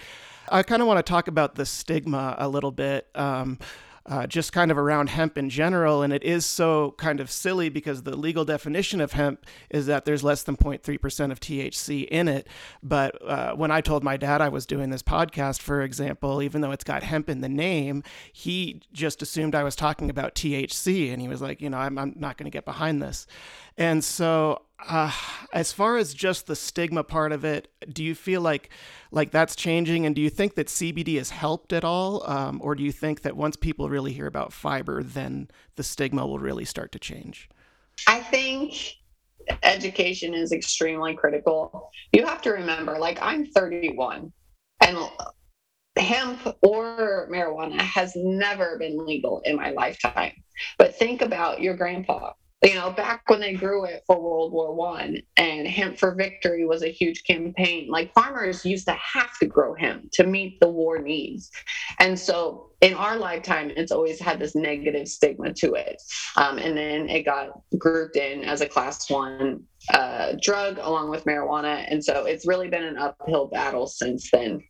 I 0.51 0.63
kind 0.63 0.83
of 0.83 0.89
want 0.89 0.99
to 0.99 1.03
talk 1.03 1.29
about 1.29 1.55
the 1.55 1.67
stigma 1.67 2.37
a 2.39 2.49
little 2.49 2.71
bit. 2.71 3.09
Um, 3.15 3.59
uh, 4.07 4.27
just 4.27 4.53
kind 4.53 4.71
of 4.71 4.77
around 4.77 5.09
hemp 5.09 5.39
in 5.39 5.49
general. 5.49 6.03
And 6.03 6.13
it 6.13 6.23
is 6.23 6.45
so 6.45 6.95
kind 6.99 7.21
of 7.21 7.31
silly 7.31 7.69
because 7.69 8.03
the 8.03 8.17
legal 8.17 8.45
definition 8.45 9.01
of 9.01 9.13
hemp 9.13 9.47
is 9.71 9.87
that 9.87 10.05
there's 10.05 10.23
less 10.23 10.43
than 10.43 10.57
0.3% 10.57 11.33
of 11.33 11.41
THC 11.41 12.07
in 12.09 12.29
it. 12.29 12.47
But 12.83 13.21
uh, 13.27 13.55
when 13.55 13.71
I 13.71 13.81
told 13.81 14.05
my 14.05 14.17
dad 14.17 14.41
I 14.41 14.49
was 14.51 14.67
doing 14.67 14.91
this 14.91 15.03
podcast, 15.03 15.63
for 15.63 15.81
example, 15.81 16.43
even 16.43 16.61
though 16.61 16.73
it's 16.73 16.85
got 16.85 17.03
hemp 17.03 17.31
in 17.31 17.41
the 17.41 17.49
name, 17.49 18.03
he 18.33 18.83
just 18.93 19.23
assumed 19.23 19.55
I 19.55 19.65
was 19.65 19.77
talking 19.77 20.11
about 20.11 20.35
THC. 20.35 21.13
And 21.13 21.23
he 21.23 21.29
was 21.29 21.41
like, 21.41 21.63
you 21.63 21.71
know, 21.71 21.79
I'm, 21.79 21.99
I'm 21.99 22.15
not 22.17 22.37
going 22.37 22.51
to 22.51 22.55
get 22.55 22.67
behind 22.67 23.01
this. 23.01 23.27
And 23.79 24.05
so 24.05 24.63
uh, 24.81 25.13
as 25.53 25.73
far 25.73 25.97
as 25.97 26.15
just 26.15 26.47
the 26.47 26.57
stigma 26.57 27.05
part 27.05 27.33
of 27.33 27.45
it, 27.45 27.69
do 27.91 28.03
you 28.03 28.15
feel 28.15 28.41
like 28.41 28.71
like 29.11 29.31
that's 29.31 29.55
changing, 29.55 30.05
and 30.05 30.15
do 30.15 30.21
you 30.21 30.31
think 30.31 30.55
that 30.57 30.67
CBD 30.67 31.17
has 31.17 31.31
helped 31.31 31.73
at 31.73 31.85
all, 31.85 32.29
um, 32.29 32.61
or 32.63 32.75
do 32.75 32.83
you 32.83 32.93
think 32.93 33.23
that 33.23 33.37
once 33.37 33.57
people 33.57 33.89
really 33.89 34.13
hear 34.13 34.27
about 34.27 34.53
fiber, 34.53 35.03
then 35.03 35.49
the 35.77 35.83
stigma 35.83 36.27
will 36.27 36.41
really 36.41 36.65
start 36.65 36.91
to 36.93 36.99
change? 36.99 37.49
I 38.09 38.21
think 38.21 38.75
education 39.63 40.35
is 40.35 40.53
extremely 40.53 41.15
critical. 41.15 41.91
You 42.13 42.27
have 42.27 42.43
to 42.43 42.51
remember, 42.51 42.99
like 42.99 43.19
I'm 43.23 43.47
31, 43.47 44.33
and 44.81 44.99
hemp 45.97 46.41
or 46.63 47.29
marijuana 47.31 47.81
has 47.81 48.13
never 48.17 48.77
been 48.79 49.07
legal 49.07 49.41
in 49.45 49.57
my 49.57 49.71
lifetime. 49.71 50.33
But 50.79 50.97
think 50.97 51.23
about 51.23 51.61
your 51.61 51.77
grandpa 51.77 52.33
you 52.65 52.75
know 52.75 52.91
back 52.91 53.29
when 53.29 53.41
they 53.41 53.53
grew 53.53 53.85
it 53.85 54.03
for 54.07 54.21
world 54.21 54.53
war 54.53 54.75
one 54.75 55.19
and 55.37 55.69
hemp 55.69 55.99
for 55.99 56.15
victory 56.15 56.65
was 56.65 56.83
a 56.83 56.89
huge 56.89 57.23
campaign 57.25 57.89
like 57.91 58.13
farmers 58.15 58.65
used 58.65 58.87
to 58.87 58.95
have 58.95 59.39
to 59.39 59.47
grow 59.47 59.75
hemp 59.75 60.11
to 60.13 60.25
meet 60.25 60.59
the 60.61 60.69
war 60.69 60.99
needs. 60.99 61.51
And 61.99 62.19
so 62.19 62.71
in 62.81 62.95
our 62.95 63.17
lifetime 63.17 63.71
it's 63.77 63.93
always 63.93 64.19
had 64.19 64.39
this 64.39 64.55
negative 64.55 65.09
stigma 65.09 65.53
to 65.55 65.75
it. 65.75 66.01
Um, 66.37 66.59
and 66.59 66.77
then 66.77 67.09
it 67.09 67.25
got 67.25 67.51
grouped 67.79 68.17
in 68.17 68.45
as 68.45 68.63
a 68.63 68.69
class 68.69 69.11
one 69.11 69.65
uh, 69.93 70.33
drug 70.41 70.79
along 70.79 71.11
with 71.11 71.25
marijuana. 71.25 71.85
And 71.89 72.03
so 72.03 72.25
it's 72.25 72.47
really 72.47 72.69
been 72.69 72.85
an 72.85 72.97
uphill 72.97 73.47
battle 73.47 73.87
since 73.87 74.31
then 74.31 74.63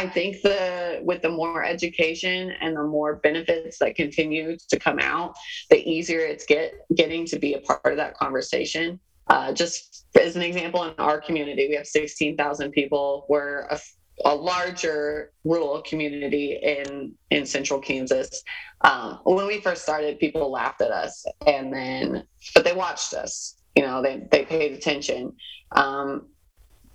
I 0.00 0.08
think 0.08 0.40
the 0.40 1.00
with 1.02 1.20
the 1.20 1.28
more 1.28 1.62
education 1.62 2.52
and 2.62 2.74
the 2.74 2.84
more 2.84 3.16
benefits 3.16 3.78
that 3.80 3.96
continue 3.96 4.56
to 4.70 4.78
come 4.78 4.98
out, 4.98 5.34
the 5.68 5.76
easier 5.76 6.20
it's 6.20 6.46
get 6.46 6.72
getting 6.94 7.26
to 7.26 7.38
be 7.38 7.52
a 7.52 7.60
part 7.60 7.84
of 7.84 7.98
that 7.98 8.14
conversation. 8.16 8.98
Uh, 9.26 9.52
just 9.52 10.06
as 10.18 10.36
an 10.36 10.42
example, 10.42 10.84
in 10.84 10.94
our 10.96 11.20
community, 11.20 11.68
we 11.68 11.74
have 11.74 11.86
16,000 11.86 12.72
people. 12.72 13.26
We're 13.28 13.66
a, 13.70 13.78
a, 14.24 14.34
larger 14.34 15.32
rural 15.44 15.82
community 15.82 16.58
in 16.62 17.12
in 17.28 17.44
central 17.44 17.78
Kansas. 17.78 18.42
Um, 18.80 19.20
when 19.24 19.46
we 19.46 19.60
first 19.60 19.82
started, 19.82 20.18
people 20.18 20.50
laughed 20.50 20.80
at 20.80 20.92
us, 20.92 21.26
and 21.46 21.70
then 21.70 22.24
but 22.54 22.64
they 22.64 22.72
watched 22.72 23.12
us. 23.12 23.54
You 23.76 23.82
know, 23.82 24.00
they 24.00 24.26
they 24.32 24.46
paid 24.46 24.72
attention. 24.72 25.34
Um, 25.72 26.28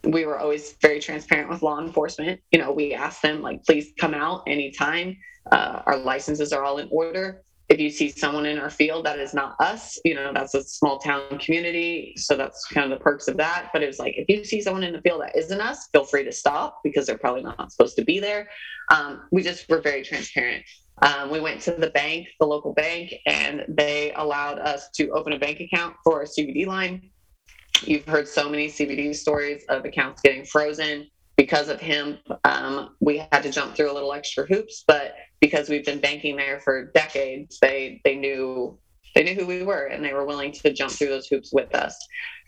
we 0.06 0.26
were 0.26 0.40
always 0.40 0.76
very 0.82 1.00
transparent 1.00 1.50
with 1.50 1.62
law 1.62 1.80
enforcement. 1.80 2.42
You 2.52 2.60
know, 2.60 2.72
we 2.72 2.94
asked 2.94 3.22
them 3.22 3.42
like, 3.42 3.64
please 3.64 3.92
come 4.00 4.14
out 4.14 4.44
anytime. 4.48 5.18
Uh, 5.52 5.82
our 5.86 5.98
licenses 5.98 6.54
are 6.54 6.64
all 6.64 6.78
in 6.78 6.88
order. 6.92 7.44
If 7.68 7.80
you 7.80 7.90
see 7.90 8.10
someone 8.10 8.46
in 8.46 8.60
our 8.60 8.70
field 8.70 9.08
that 9.08 9.18
is 9.18 9.34
not 9.34 9.56
us, 9.60 10.00
you 10.06 10.14
know, 10.14 10.32
that's 10.32 10.54
a 10.54 10.64
small 10.64 11.00
town 11.00 11.40
community. 11.40 12.14
So 12.16 12.36
that's 12.36 12.66
kind 12.68 12.92
of 12.92 12.98
the 12.98 13.04
perks 13.04 13.28
of 13.28 13.38
that. 13.38 13.70
But 13.74 13.82
it 13.82 13.88
was 13.88 13.98
like, 13.98 14.14
if 14.18 14.30
you 14.30 14.46
see 14.46 14.62
someone 14.62 14.84
in 14.84 14.94
the 14.94 15.02
field 15.02 15.22
that 15.22 15.36
isn't 15.36 15.60
us, 15.60 15.88
feel 15.92 16.04
free 16.04 16.24
to 16.26 16.32
stop 16.32 16.82
because 16.84 17.08
they're 17.08 17.18
probably 17.18 17.42
not 17.42 17.72
supposed 17.72 17.96
to 17.96 18.06
be 18.06 18.20
there. 18.20 18.48
Um, 18.92 19.24
we 19.32 19.42
just 19.42 19.68
were 19.68 19.82
very 19.82 20.04
transparent. 20.04 20.64
Um, 21.02 21.30
we 21.30 21.40
went 21.40 21.60
to 21.62 21.72
the 21.72 21.90
bank, 21.90 22.28
the 22.40 22.46
local 22.46 22.74
bank, 22.74 23.14
and 23.26 23.66
they 23.68 24.14
allowed 24.14 24.60
us 24.60 24.90
to 24.92 25.10
open 25.10 25.34
a 25.34 25.40
bank 25.40 25.60
account 25.60 25.96
for 26.04 26.20
our 26.20 26.26
CBD 26.26 26.68
line. 26.68 27.10
You've 27.82 28.06
heard 28.06 28.28
so 28.28 28.50
many 28.50 28.68
CBD 28.68 29.16
stories 29.16 29.64
of 29.70 29.86
accounts 29.86 30.22
getting 30.22 30.46
frozen 30.46 31.08
because 31.36 31.70
of 31.70 31.80
him. 31.80 32.18
Um, 32.44 32.96
we 33.00 33.18
had 33.32 33.44
to 33.44 33.52
jump 33.52 33.76
through 33.76 33.92
a 33.92 33.94
little 33.94 34.14
extra 34.14 34.46
hoops, 34.46 34.84
but 34.88 35.16
because 35.42 35.70
we've 35.70 35.86
been 35.86 36.00
banking 36.00 36.36
there 36.36 36.60
for 36.60 36.92
decades, 36.92 37.60
they 37.62 38.02
they 38.04 38.16
knew 38.16 38.78
they 39.14 39.24
knew 39.24 39.34
who 39.34 39.46
we 39.46 39.64
were 39.64 39.86
and 39.86 40.04
they 40.04 40.14
were 40.14 40.26
willing 40.26 40.52
to 40.52 40.74
jump 40.74 40.92
through 40.92 41.08
those 41.08 41.28
hoops 41.28 41.52
with 41.54 41.74
us. 41.74 41.98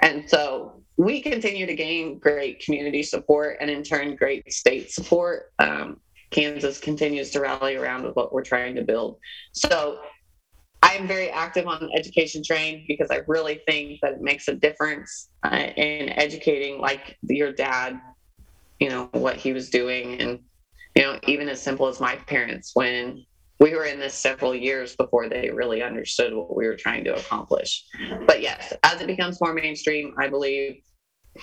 And 0.01 0.29
so 0.29 0.83
we 0.97 1.21
continue 1.21 1.65
to 1.65 1.75
gain 1.75 2.19
great 2.19 2.59
community 2.59 3.03
support 3.03 3.57
and 3.61 3.69
in 3.69 3.83
turn 3.83 4.15
great 4.15 4.51
state 4.51 4.91
support. 4.91 5.53
Um, 5.59 5.99
Kansas 6.29 6.77
continues 6.77 7.31
to 7.31 7.39
rally 7.39 7.77
around 7.77 8.03
with 8.03 8.15
what 8.15 8.33
we're 8.33 8.43
trying 8.43 8.75
to 8.75 8.83
build. 8.83 9.17
So 9.53 9.99
I'm 10.83 11.07
very 11.07 11.29
active 11.29 11.67
on 11.67 11.89
Education 11.95 12.43
Train 12.43 12.85
because 12.87 13.09
I 13.09 13.21
really 13.27 13.61
think 13.67 13.99
that 14.01 14.13
it 14.13 14.21
makes 14.21 14.47
a 14.47 14.53
difference 14.53 15.29
uh, 15.43 15.55
in 15.75 16.09
educating, 16.09 16.79
like 16.79 17.17
your 17.23 17.51
dad, 17.51 17.99
you 18.79 18.89
know, 18.89 19.09
what 19.13 19.35
he 19.37 19.53
was 19.53 19.69
doing. 19.69 20.21
And, 20.21 20.39
you 20.95 21.03
know, 21.03 21.19
even 21.27 21.49
as 21.49 21.61
simple 21.61 21.87
as 21.87 21.99
my 21.99 22.15
parents, 22.15 22.71
when 22.73 23.25
we 23.59 23.73
were 23.73 23.85
in 23.85 23.99
this 23.99 24.13
several 24.13 24.53
years 24.53 24.95
before 24.95 25.29
they 25.29 25.49
really 25.49 25.81
understood 25.81 26.33
what 26.33 26.55
we 26.55 26.67
were 26.67 26.75
trying 26.75 27.03
to 27.05 27.15
accomplish. 27.15 27.83
But 28.27 28.41
yes, 28.41 28.73
as 28.83 29.01
it 29.01 29.07
becomes 29.07 29.41
more 29.41 29.53
mainstream, 29.53 30.13
I 30.19 30.27
believe 30.27 30.81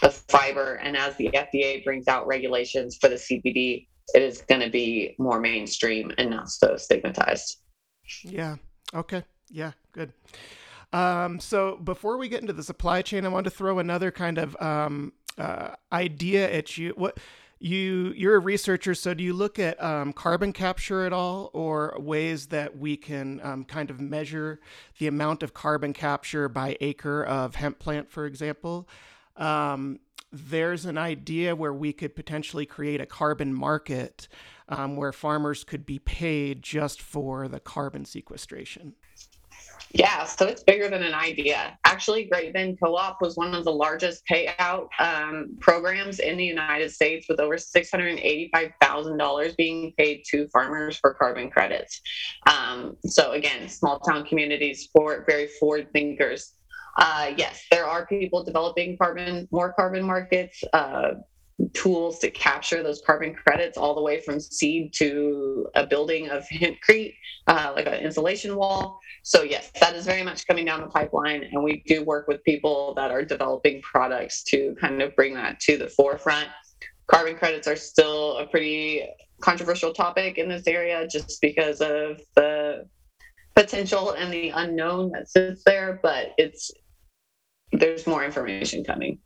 the 0.01 0.11
fiber 0.11 0.75
and 0.75 0.97
as 0.97 1.17
the 1.17 1.31
FDA 1.35 1.85
brings 1.85 2.09
out 2.09 2.27
regulations 2.27 2.99
for 3.01 3.09
the 3.09 3.17
CBD, 3.17 3.87
it 4.15 4.23
is 4.23 4.43
going 4.43 4.61
to 4.61 4.71
be 4.71 5.15
more 5.19 5.41
mainstream 5.41 6.13
and 6.19 6.31
not 6.31 6.51
so 6.51 6.77
stigmatized. 6.77 7.59
Yeah. 8.23 8.57
Okay. 8.93 9.23
Yeah. 9.51 9.73
Good. 9.93 10.13
Um, 10.93 11.41
so 11.41 11.77
before 11.77 12.17
we 12.19 12.29
get 12.29 12.41
into 12.41 12.53
the 12.53 12.63
supply 12.63 13.03
chain, 13.03 13.25
I 13.25 13.29
want 13.29 13.45
to 13.45 13.51
throw 13.51 13.79
another 13.79 14.11
kind 14.11 14.39
of 14.39 14.57
um, 14.61 15.13
uh, 15.37 15.75
idea 15.93 16.51
at 16.51 16.79
you. 16.79 16.93
What 16.97 17.19
you 17.59 18.13
you're 18.17 18.37
a 18.37 18.41
researcher, 18.41 18.95
so 18.95 19.15
do 19.15 19.25
you 19.25 19.33
look 19.33 19.59
at 19.59 19.83
um, 19.83 20.13
carbon 20.13 20.53
capture 20.53 21.05
at 21.05 21.13
all, 21.13 21.51
or 21.53 21.97
ways 21.99 22.49
that 22.49 22.79
we 22.79 22.97
can 22.97 23.41
um, 23.43 23.65
kind 23.65 23.91
of 23.91 24.01
measure 24.01 24.61
the 24.99 25.07
amount 25.07 25.43
of 25.43 25.55
carbon 25.55 25.93
capture 25.93 26.49
by 26.49 26.77
acre 26.81 27.25
of 27.25 27.57
hemp 27.57 27.79
plant, 27.79 28.11
for 28.11 28.27
example? 28.27 28.89
There's 30.37 30.85
an 30.85 30.99
idea 30.99 31.55
where 31.55 31.73
we 31.73 31.93
could 31.93 32.17
potentially 32.17 32.67
create 32.67 33.01
a 33.01 33.07
carbon 33.07 33.55
market 33.55 34.27
um, 34.69 34.97
where 34.97 35.13
farmers 35.13 35.63
could 35.63 35.87
be 35.87 36.01
paid 36.01 36.61
just 36.61 37.01
for 37.01 37.47
the 37.47 37.61
carbon 37.61 38.05
sequestration. 38.05 38.95
Yeah, 39.93 40.25
so 40.25 40.47
it's 40.47 40.65
bigger 40.65 40.89
than 40.89 41.05
an 41.05 41.15
idea. 41.15 41.79
Actually, 41.85 42.25
Great 42.25 42.53
Bend 42.53 42.81
Co-op 42.83 43.23
was 43.23 43.37
one 43.37 43.55
of 43.55 43.65
the 43.65 43.71
largest 43.71 44.25
payout 44.29 44.89
um, 44.99 45.57
programs 45.61 46.19
in 46.19 46.37
the 46.37 46.45
United 46.45 46.91
States, 46.91 47.27
with 47.29 47.39
over 47.39 47.57
six 47.57 47.93
hundred 47.93 48.19
eighty-five 48.19 48.73
thousand 48.81 49.19
dollars 49.19 49.55
being 49.55 49.93
paid 49.97 50.25
to 50.31 50.49
farmers 50.49 50.97
for 50.97 51.15
carbon 51.15 51.49
credits. 51.49 52.01
Um, 52.51 52.97
so 53.07 53.33
again, 53.33 53.69
small 53.69 54.01
town 54.01 54.27
communities 54.27 54.89
for 54.93 55.25
very 55.29 55.47
forward 55.47 55.93
thinkers 55.93 56.54
uh, 56.97 57.33
yes, 57.37 57.65
there 57.71 57.87
are 57.87 58.07
people 58.07 58.45
developing 58.45 58.97
carbon, 58.97 59.49
more 59.51 59.73
carbon 59.73 60.05
markets, 60.05 60.63
uh, 60.73 61.13
tools 61.73 62.19
to 62.19 62.31
capture 62.31 62.83
those 62.83 63.01
carbon 63.07 63.35
credits 63.35 63.77
all 63.79 63.95
the 63.95 64.03
way 64.03 64.21
from 64.21 64.41
seed 64.41 64.93
to 64.93 65.67
a 65.75 65.87
building 65.87 66.29
of 66.29 66.45
hempcrete, 66.53 67.15
uh, 67.47 67.73
like 67.75 67.87
an 67.87 67.95
insulation 67.95 68.57
wall. 68.57 69.01
So 69.23 69.43
yes, 69.43 69.71
that 69.81 69.95
is 69.95 70.05
very 70.05 70.23
much 70.23 70.47
coming 70.47 70.65
down 70.65 70.81
the 70.81 70.89
pipeline, 70.89 71.45
and 71.45 71.63
we 71.63 71.83
do 71.87 72.05
work 72.05 72.29
with 72.29 72.43
people 72.45 72.95
that 72.97 73.11
are 73.11 73.25
developing 73.25 73.83
products 73.83 74.43
to 74.45 74.75
kind 74.81 75.01
of 75.03 75.15
bring 75.17 75.35
that 75.35 75.61
to 75.61 75.77
the 75.77 75.89
forefront. 75.89 76.49
Carbon 77.07 77.37
credits 77.37 77.69
are 77.69 77.77
still 77.77 78.39
a 78.39 78.47
pretty 78.47 79.07
controversial 79.41 79.93
topic 79.93 80.39
in 80.39 80.49
this 80.49 80.67
area, 80.67 81.07
just 81.07 81.41
because 81.41 81.81
of 81.81 82.21
the 82.35 82.89
potential 83.55 84.13
and 84.13 84.33
the 84.33 84.51
unknown 84.51 85.11
that 85.13 85.29
sits 85.29 85.63
there. 85.65 86.01
But 86.03 86.33
it's 86.39 86.71
there's 87.79 88.07
more 88.07 88.25
information 88.25 88.85
coming. 88.85 89.19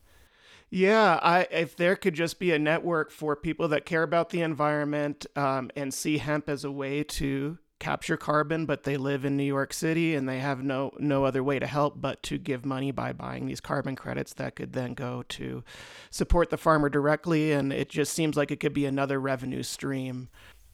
Yeah, 0.70 1.18
I 1.22 1.46
if 1.50 1.76
there 1.76 1.96
could 1.96 2.14
just 2.14 2.38
be 2.38 2.52
a 2.52 2.58
network 2.58 3.10
for 3.10 3.34
people 3.34 3.68
that 3.68 3.86
care 3.86 4.02
about 4.02 4.30
the 4.30 4.42
environment 4.42 5.26
um, 5.34 5.70
and 5.74 5.92
see 5.94 6.18
hemp 6.18 6.48
as 6.48 6.64
a 6.64 6.70
way 6.70 7.02
to 7.04 7.58
capture 7.78 8.16
carbon, 8.16 8.66
but 8.66 8.82
they 8.82 8.96
live 8.96 9.24
in 9.24 9.36
New 9.36 9.44
York 9.44 9.72
City 9.72 10.14
and 10.14 10.28
they 10.28 10.40
have 10.40 10.62
no 10.62 10.92
no 10.98 11.24
other 11.24 11.42
way 11.42 11.58
to 11.58 11.66
help 11.66 12.00
but 12.00 12.22
to 12.24 12.36
give 12.36 12.66
money 12.66 12.90
by 12.90 13.12
buying 13.12 13.46
these 13.46 13.60
carbon 13.60 13.96
credits 13.96 14.34
that 14.34 14.56
could 14.56 14.72
then 14.72 14.94
go 14.94 15.24
to 15.28 15.64
support 16.10 16.50
the 16.50 16.56
farmer 16.58 16.88
directly, 16.90 17.52
and 17.52 17.72
it 17.72 17.88
just 17.88 18.12
seems 18.12 18.36
like 18.36 18.50
it 18.50 18.60
could 18.60 18.74
be 18.74 18.84
another 18.84 19.20
revenue 19.20 19.62
stream 19.62 20.28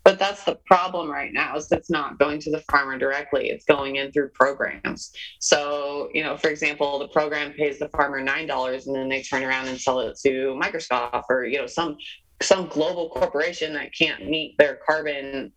but 0.05 0.19
that's 0.19 0.45
the 0.45 0.57
problem 0.67 1.11
right 1.11 1.33
now 1.33 1.57
is 1.57 1.73
it's 1.73 1.91
not 1.91 2.19
going 2.19 2.39
to 2.41 2.51
the 2.51 2.61
farmer 2.71 2.99
directly 2.99 3.49
it's 3.49 3.65
going 3.65 3.97
in 3.97 4.13
through 4.13 4.29
programs. 4.31 5.13
So 5.41 6.11
you 6.15 6.23
know 6.23 6.37
for 6.37 6.49
example 6.49 6.99
the 6.99 7.09
program 7.09 7.53
pays 7.53 7.79
the 7.79 7.89
farmer 7.89 8.21
nine 8.21 8.47
dollars 8.47 8.87
and 8.87 8.95
then 8.95 9.09
they 9.09 9.23
turn 9.23 9.43
around 9.43 9.69
and 9.69 9.81
sell 9.81 10.01
it 10.01 10.19
to 10.25 10.59
microsoft 10.63 11.25
or 11.31 11.45
you 11.45 11.59
know 11.59 11.67
some 11.67 11.97
some 12.43 12.67
global 12.69 13.09
corporation 13.11 13.73
that 13.75 13.95
can't 13.95 14.29
meet 14.29 14.57
their 14.59 14.79
carbon 14.87 15.53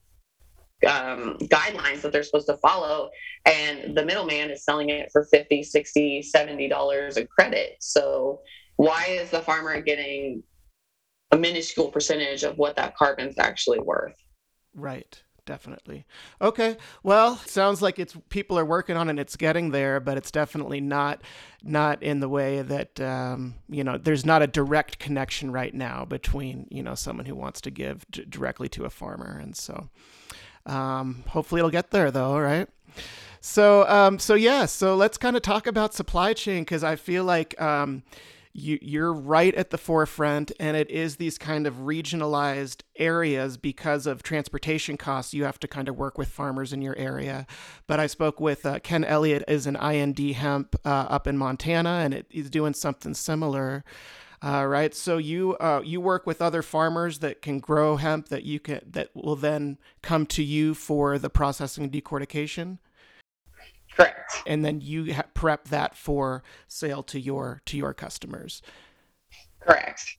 um, 0.86 1.38
guidelines 1.42 2.02
that 2.02 2.12
they're 2.12 2.24
supposed 2.24 2.48
to 2.48 2.58
follow. 2.58 3.10
And 3.46 3.98
the 3.98 4.06
middleman 4.06 4.52
is 4.52 4.64
selling 4.64 4.90
it 4.90 5.10
for 5.12 5.26
50 5.26 5.64
60 5.64 6.22
70 6.22 6.70
dollars 6.70 7.18
a 7.18 7.26
credit. 7.26 7.78
So 7.80 8.42
why 8.78 9.06
is 9.10 9.32
the 9.32 9.42
farmer 9.42 9.82
getting 9.82 10.44
a 11.32 11.38
minuscule 11.38 11.90
percentage 11.90 12.44
of 12.44 12.58
what 12.58 12.76
that 12.78 12.96
carbon's 12.96 13.38
actually 13.38 13.80
worth 13.80 14.16
Right. 14.78 15.22
Definitely. 15.46 16.06
Okay. 16.42 16.76
Well, 17.04 17.38
sounds 17.38 17.82
like 17.82 18.00
it's 18.00 18.16
people 18.28 18.60
are 18.60 18.66
working 18.66 18.98
on 18.98 19.10
it. 19.10 19.18
It's 19.18 19.38
getting 19.38 19.72
there, 19.72 20.02
but 20.02 20.18
it's 20.18 20.30
definitely 20.30 20.82
not 20.82 21.22
not 21.64 22.04
in 22.04 22.20
the 22.20 22.28
way 22.28 22.62
that 22.62 23.00
um, 23.00 23.56
you 23.70 23.82
know. 23.82 23.98
There's 23.98 24.26
not 24.26 24.42
a 24.42 24.48
direct 24.48 25.00
connection 25.00 25.52
right 25.52 25.74
now 25.74 26.04
between 26.04 26.68
you 26.70 26.84
know 26.84 26.96
someone 26.96 27.26
who 27.26 27.34
wants 27.34 27.62
to 27.62 27.72
give 27.72 28.06
d- 28.12 28.26
directly 28.28 28.68
to 28.68 28.84
a 28.84 28.90
farmer, 28.90 29.40
and 29.42 29.56
so 29.56 29.88
um, 30.66 31.24
hopefully 31.30 31.60
it'll 31.60 31.72
get 31.72 31.92
there, 31.92 32.12
though. 32.12 32.38
Right. 32.38 32.68
So 33.40 33.88
um, 33.88 34.20
so 34.20 34.34
yeah. 34.34 34.66
So 34.66 34.98
let's 34.98 35.18
kind 35.18 35.38
of 35.38 35.44
talk 35.44 35.66
about 35.66 35.94
supply 35.94 36.34
chain 36.34 36.64
because 36.64 36.84
I 36.84 36.98
feel 36.98 37.24
like. 37.24 37.60
Um, 37.62 38.04
you, 38.58 38.80
you're 38.82 39.14
right 39.14 39.54
at 39.54 39.70
the 39.70 39.78
forefront, 39.78 40.52
and 40.60 40.76
it 40.76 40.90
is 40.90 41.18
these 41.18 41.38
kind 41.38 41.68
of 41.68 41.76
regionalized 41.76 42.82
areas 42.96 43.56
because 43.56 44.08
of 44.08 44.24
transportation 44.24 44.98
costs. 44.98 45.32
You 45.32 45.44
have 45.44 45.60
to 45.60 45.68
kind 45.68 45.88
of 45.88 45.96
work 45.96 46.18
with 46.18 46.28
farmers 46.28 46.74
in 46.74 46.82
your 46.82 46.98
area. 46.98 47.46
But 47.86 48.00
I 48.00 48.08
spoke 48.08 48.40
with 48.40 48.66
uh, 48.66 48.80
Ken 48.80 49.04
Elliott, 49.04 49.44
is 49.48 49.68
an 49.68 49.76
IND 49.76 50.18
hemp 50.18 50.76
uh, 50.84 50.90
up 50.90 51.28
in 51.28 51.38
Montana, 51.38 52.02
and 52.04 52.16
it, 52.16 52.26
he's 52.30 52.50
doing 52.50 52.74
something 52.74 53.14
similar. 53.14 53.84
Uh, 54.44 54.66
right. 54.66 54.94
So 54.96 55.18
you 55.18 55.56
uh, 55.58 55.82
you 55.84 56.02
work 56.02 56.26
with 56.26 56.42
other 56.42 56.64
farmers 56.64 57.20
that 57.20 57.42
can 57.44 57.60
grow 57.60 57.98
hemp 57.98 58.30
that 58.30 58.44
you 58.44 58.60
can 58.60 58.82
that 58.92 59.10
will 59.16 59.36
then 59.36 59.78
come 60.02 60.26
to 60.28 60.44
you 60.44 60.74
for 60.74 61.20
the 61.20 61.30
processing 61.30 61.84
and 61.84 61.94
decortication. 61.94 62.80
Correct. 63.98 64.44
And 64.46 64.64
then 64.64 64.80
you 64.80 65.14
ha- 65.14 65.26
prep 65.34 65.70
that 65.70 65.98
for 65.98 66.44
sale 66.68 67.02
to 67.04 67.20
your 67.20 67.62
to 67.66 67.78
your 67.78 67.94
customers. 67.94 68.62
Correct. 69.60 70.18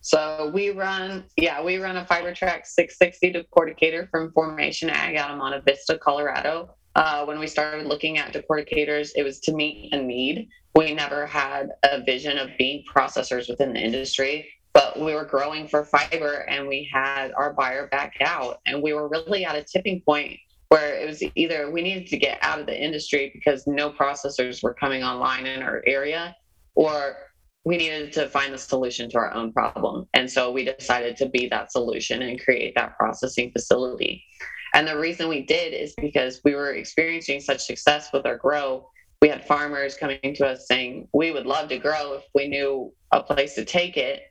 So 0.00 0.52
we 0.54 0.70
run, 0.70 1.24
yeah, 1.36 1.60
we 1.60 1.78
run 1.78 1.96
a 1.96 2.04
FiberTrack 2.04 2.64
660 2.64 3.32
decorticator 3.32 4.08
from 4.08 4.30
Formation 4.30 4.88
Ag 4.88 5.16
out 5.16 5.32
of 5.32 5.38
Monte 5.38 5.62
Vista, 5.66 5.98
Colorado. 5.98 6.76
Uh, 6.94 7.24
when 7.24 7.40
we 7.40 7.48
started 7.48 7.86
looking 7.86 8.16
at 8.16 8.32
decorticators, 8.32 9.10
it 9.16 9.24
was 9.24 9.40
to 9.40 9.52
meet 9.52 9.92
a 9.92 10.00
need. 10.00 10.48
We 10.76 10.94
never 10.94 11.26
had 11.26 11.70
a 11.82 12.04
vision 12.04 12.38
of 12.38 12.50
being 12.56 12.84
processors 12.94 13.48
within 13.50 13.72
the 13.72 13.80
industry, 13.80 14.48
but 14.72 14.96
we 14.96 15.12
were 15.12 15.24
growing 15.24 15.66
for 15.66 15.84
fiber 15.84 16.46
and 16.48 16.68
we 16.68 16.88
had 16.92 17.32
our 17.32 17.52
buyer 17.52 17.88
back 17.88 18.14
out. 18.20 18.60
And 18.64 18.80
we 18.80 18.92
were 18.92 19.08
really 19.08 19.44
at 19.44 19.56
a 19.56 19.64
tipping 19.64 20.02
point 20.02 20.38
where 20.68 20.96
it 20.96 21.06
was 21.06 21.22
either 21.34 21.70
we 21.70 21.82
needed 21.82 22.06
to 22.08 22.16
get 22.16 22.38
out 22.42 22.60
of 22.60 22.66
the 22.66 22.84
industry 22.84 23.30
because 23.32 23.66
no 23.66 23.90
processors 23.90 24.62
were 24.62 24.74
coming 24.74 25.02
online 25.02 25.46
in 25.46 25.62
our 25.62 25.82
area, 25.86 26.34
or 26.74 27.16
we 27.64 27.76
needed 27.76 28.12
to 28.12 28.28
find 28.28 28.54
the 28.54 28.58
solution 28.58 29.10
to 29.10 29.18
our 29.18 29.34
own 29.34 29.52
problem. 29.52 30.06
And 30.14 30.30
so 30.30 30.52
we 30.52 30.64
decided 30.64 31.16
to 31.18 31.28
be 31.28 31.48
that 31.48 31.72
solution 31.72 32.22
and 32.22 32.40
create 32.40 32.74
that 32.76 32.96
processing 32.96 33.50
facility. 33.50 34.24
And 34.74 34.86
the 34.86 34.98
reason 34.98 35.28
we 35.28 35.44
did 35.44 35.72
is 35.72 35.94
because 36.00 36.40
we 36.44 36.54
were 36.54 36.74
experiencing 36.74 37.40
such 37.40 37.64
success 37.64 38.10
with 38.12 38.26
our 38.26 38.36
grow. 38.36 38.88
We 39.22 39.28
had 39.28 39.44
farmers 39.46 39.96
coming 39.96 40.20
to 40.22 40.46
us 40.46 40.66
saying, 40.68 41.08
We 41.12 41.32
would 41.32 41.46
love 41.46 41.68
to 41.70 41.78
grow 41.78 42.14
if 42.14 42.24
we 42.34 42.46
knew 42.48 42.92
a 43.10 43.22
place 43.22 43.54
to 43.54 43.64
take 43.64 43.96
it. 43.96 44.22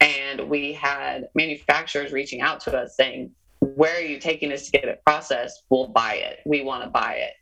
And 0.00 0.48
we 0.48 0.72
had 0.72 1.28
manufacturers 1.34 2.10
reaching 2.10 2.40
out 2.40 2.60
to 2.60 2.76
us 2.76 2.96
saying, 2.96 3.30
where 3.62 3.96
are 3.96 4.00
you 4.00 4.18
taking 4.18 4.52
us 4.52 4.64
to 4.64 4.72
get 4.72 4.88
it 4.88 5.00
processed? 5.06 5.62
We'll 5.70 5.86
buy 5.86 6.14
it. 6.14 6.40
We 6.44 6.62
want 6.62 6.82
to 6.82 6.90
buy 6.90 7.14
it. 7.14 7.32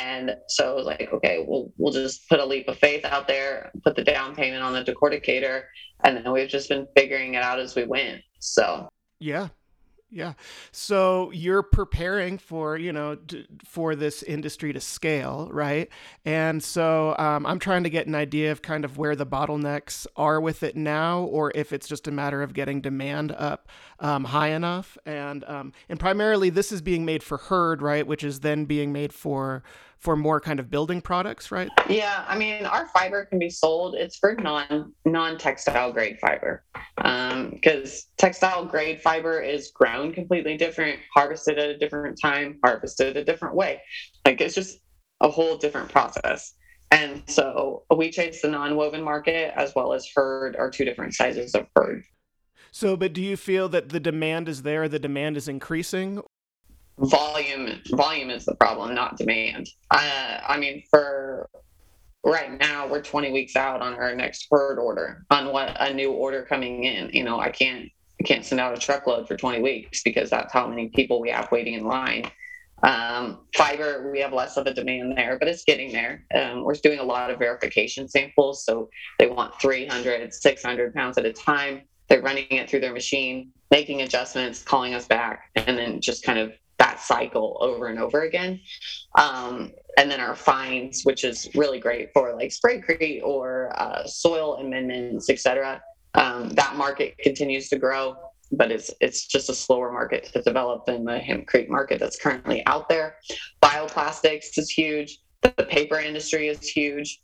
And 0.00 0.34
so 0.48 0.72
it 0.72 0.76
was 0.76 0.86
like, 0.86 1.10
okay, 1.12 1.44
we'll 1.46 1.70
we'll 1.76 1.92
just 1.92 2.26
put 2.30 2.40
a 2.40 2.44
leap 2.46 2.66
of 2.68 2.78
faith 2.78 3.04
out 3.04 3.28
there, 3.28 3.70
put 3.84 3.94
the 3.94 4.02
down 4.02 4.34
payment 4.34 4.62
on 4.62 4.72
the 4.72 4.82
decorticator, 4.82 5.64
and 6.02 6.16
then 6.16 6.32
we've 6.32 6.48
just 6.48 6.70
been 6.70 6.86
figuring 6.96 7.34
it 7.34 7.42
out 7.42 7.60
as 7.60 7.76
we 7.76 7.84
went. 7.84 8.22
So 8.38 8.88
yeah, 9.18 9.48
yeah. 10.10 10.32
So 10.72 11.30
you're 11.30 11.62
preparing 11.62 12.36
for, 12.38 12.76
you 12.76 12.92
know, 12.92 13.16
for 13.64 13.94
this 13.94 14.24
industry 14.24 14.72
to 14.72 14.80
scale, 14.80 15.48
right? 15.52 15.88
And 16.24 16.62
so 16.62 17.14
um, 17.16 17.46
I'm 17.46 17.60
trying 17.60 17.84
to 17.84 17.90
get 17.90 18.08
an 18.08 18.16
idea 18.16 18.50
of 18.50 18.60
kind 18.60 18.84
of 18.84 18.98
where 18.98 19.14
the 19.14 19.26
bottlenecks 19.26 20.08
are 20.16 20.40
with 20.40 20.64
it 20.64 20.74
now, 20.74 21.20
or 21.22 21.52
if 21.54 21.72
it's 21.72 21.86
just 21.86 22.08
a 22.08 22.10
matter 22.10 22.42
of 22.42 22.54
getting 22.54 22.80
demand 22.80 23.30
up 23.32 23.68
um, 24.00 24.24
high 24.24 24.48
enough. 24.48 24.98
And 25.06 25.44
um, 25.44 25.72
and 25.88 26.00
primarily, 26.00 26.50
this 26.50 26.72
is 26.72 26.82
being 26.82 27.04
made 27.04 27.22
for 27.22 27.38
hurd, 27.38 27.80
right? 27.80 28.06
Which 28.06 28.24
is 28.24 28.40
then 28.40 28.64
being 28.64 28.92
made 28.92 29.12
for 29.12 29.62
for 30.00 30.16
more 30.16 30.40
kind 30.40 30.58
of 30.58 30.70
building 30.70 31.00
products, 31.00 31.52
right? 31.52 31.70
Yeah, 31.88 32.24
I 32.26 32.36
mean, 32.36 32.64
our 32.64 32.88
fiber 32.88 33.26
can 33.26 33.38
be 33.38 33.50
sold. 33.50 33.94
It's 33.94 34.16
for 34.16 34.34
non 34.34 34.92
non 35.04 35.38
textile 35.38 35.92
grade 35.92 36.18
fiber, 36.20 36.64
because 36.96 37.94
um, 37.94 38.12
textile 38.16 38.64
grade 38.64 39.00
fiber 39.00 39.40
is 39.40 39.70
grown 39.70 40.12
completely 40.12 40.56
different, 40.56 40.98
harvested 41.14 41.58
at 41.58 41.68
a 41.68 41.78
different 41.78 42.18
time, 42.20 42.58
harvested 42.64 43.16
a 43.16 43.24
different 43.24 43.54
way. 43.54 43.80
Like 44.24 44.40
it's 44.40 44.54
just 44.54 44.78
a 45.20 45.28
whole 45.28 45.58
different 45.58 45.90
process. 45.90 46.54
And 46.90 47.22
so 47.26 47.84
we 47.94 48.10
chase 48.10 48.42
the 48.42 48.48
non-woven 48.48 49.02
market 49.02 49.52
as 49.54 49.72
well 49.76 49.92
as 49.92 50.08
hurd 50.14 50.56
are 50.56 50.70
two 50.70 50.84
different 50.84 51.14
sizes 51.14 51.54
of 51.54 51.66
hurd. 51.76 52.02
So, 52.72 52.96
but 52.96 53.12
do 53.12 53.20
you 53.20 53.36
feel 53.36 53.68
that 53.68 53.90
the 53.90 54.00
demand 54.00 54.48
is 54.48 54.62
there? 54.62 54.88
The 54.88 54.98
demand 54.98 55.36
is 55.36 55.48
increasing, 55.48 56.22
volume 57.00 57.80
volume 57.90 58.30
is 58.30 58.44
the 58.44 58.54
problem, 58.54 58.94
not 58.94 59.16
demand. 59.16 59.68
Uh, 59.90 60.40
I 60.46 60.58
mean, 60.58 60.82
for 60.90 61.48
right 62.24 62.58
now, 62.58 62.86
we're 62.86 63.02
20 63.02 63.32
weeks 63.32 63.56
out 63.56 63.80
on 63.80 63.94
our 63.94 64.14
next 64.14 64.46
hurd 64.50 64.78
order 64.78 65.24
on 65.30 65.52
what 65.52 65.76
a 65.80 65.92
new 65.92 66.12
order 66.12 66.42
coming 66.42 66.84
in. 66.84 67.10
You 67.12 67.24
know, 67.24 67.40
I 67.40 67.50
can't 67.50 67.88
I 68.20 68.24
can't 68.24 68.44
send 68.44 68.60
out 68.60 68.76
a 68.76 68.80
truckload 68.80 69.26
for 69.26 69.36
20 69.36 69.62
weeks 69.62 70.02
because 70.02 70.28
that's 70.28 70.52
how 70.52 70.66
many 70.66 70.88
people 70.88 71.20
we 71.20 71.30
have 71.30 71.50
waiting 71.50 71.74
in 71.74 71.84
line. 71.84 72.30
Um, 72.82 73.40
fiber, 73.54 74.10
we 74.10 74.20
have 74.20 74.32
less 74.32 74.56
of 74.56 74.66
a 74.66 74.74
demand 74.74 75.16
there, 75.16 75.38
but 75.38 75.48
it's 75.48 75.64
getting 75.64 75.92
there. 75.92 76.24
Um, 76.34 76.64
we're 76.64 76.74
doing 76.74 76.98
a 76.98 77.04
lot 77.04 77.30
of 77.30 77.38
verification 77.38 78.08
samples. 78.08 78.64
So 78.64 78.88
they 79.18 79.26
want 79.26 79.58
300, 79.60 80.32
600 80.32 80.94
pounds 80.94 81.18
at 81.18 81.26
a 81.26 81.32
time. 81.32 81.82
They're 82.08 82.22
running 82.22 82.46
it 82.50 82.68
through 82.68 82.80
their 82.80 82.92
machine, 82.92 83.52
making 83.70 84.02
adjustments, 84.02 84.62
calling 84.62 84.94
us 84.94 85.06
back, 85.06 85.50
and 85.56 85.78
then 85.78 86.00
just 86.00 86.24
kind 86.24 86.38
of 86.38 86.52
that 86.80 86.98
cycle 86.98 87.58
over 87.60 87.86
and 87.88 87.98
over 87.98 88.22
again. 88.22 88.58
Um, 89.14 89.72
and 89.98 90.10
then 90.10 90.18
our 90.18 90.34
fines, 90.34 91.02
which 91.04 91.24
is 91.24 91.48
really 91.54 91.78
great 91.78 92.10
for 92.12 92.34
like 92.34 92.50
Spraycrete 92.50 93.22
or 93.22 93.70
uh, 93.80 94.04
soil 94.06 94.56
amendments, 94.56 95.28
etc. 95.28 95.82
Um, 96.14 96.48
that 96.50 96.74
market 96.76 97.18
continues 97.18 97.68
to 97.68 97.78
grow, 97.78 98.16
but 98.50 98.72
it's 98.72 98.90
it's 99.00 99.26
just 99.26 99.50
a 99.50 99.54
slower 99.54 99.92
market 99.92 100.24
to 100.32 100.42
develop 100.42 100.86
than 100.86 101.04
the 101.04 101.18
hempcrete 101.18 101.68
market 101.68 102.00
that's 102.00 102.18
currently 102.18 102.64
out 102.66 102.88
there. 102.88 103.16
Bioplastics 103.62 104.56
is 104.56 104.70
huge. 104.70 105.18
The 105.42 105.66
paper 105.68 105.98
industry 105.98 106.48
is 106.48 106.66
huge. 106.66 107.20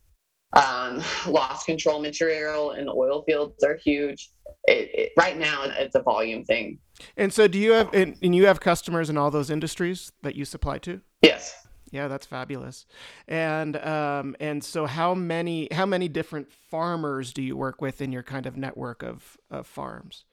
Um, 0.53 1.03
loss 1.27 1.65
control 1.65 2.01
material 2.01 2.73
in 2.73 2.87
the 2.87 2.93
oil 2.93 3.23
fields 3.23 3.65
are 3.65 3.79
huge. 3.83 4.31
It, 4.67 4.91
it, 4.95 5.13
right 5.17 5.39
now, 5.39 5.65
it's 5.65 5.95
a 5.95 6.03
volume 6.03 6.45
thing. 6.45 6.79
And 7.17 7.33
so, 7.33 7.47
do 7.47 7.59
you 7.59 7.73
have 7.73 7.93
and, 7.95 8.17
and 8.23 8.35
you 8.35 8.47
have 8.47 8.61
customers 8.61 9.11
in 9.11 9.17
all 9.17 9.31
those 9.31 9.51
industries 9.51 10.13
that 10.23 10.35
you 10.35 10.45
supply 10.45 10.79
to? 10.79 11.01
Yes. 11.23 11.67
Yeah, 11.93 12.09
that's 12.09 12.27
fabulous. 12.27 12.85
And 13.29 13.77
um, 13.77 14.37
and 14.41 14.63
so, 14.63 14.87
how 14.87 15.15
many 15.15 15.69
how 15.71 15.87
many 15.87 16.09
different 16.09 16.53
farmers 16.53 17.33
do 17.33 17.43
you 17.43 17.57
work 17.57 17.81
with 17.81 18.01
in 18.01 18.13
your 18.13 18.23
kind 18.23 18.47
of 18.47 18.57
network 18.57 19.03
of, 19.03 19.37
of 19.51 19.67
farms? 19.67 20.25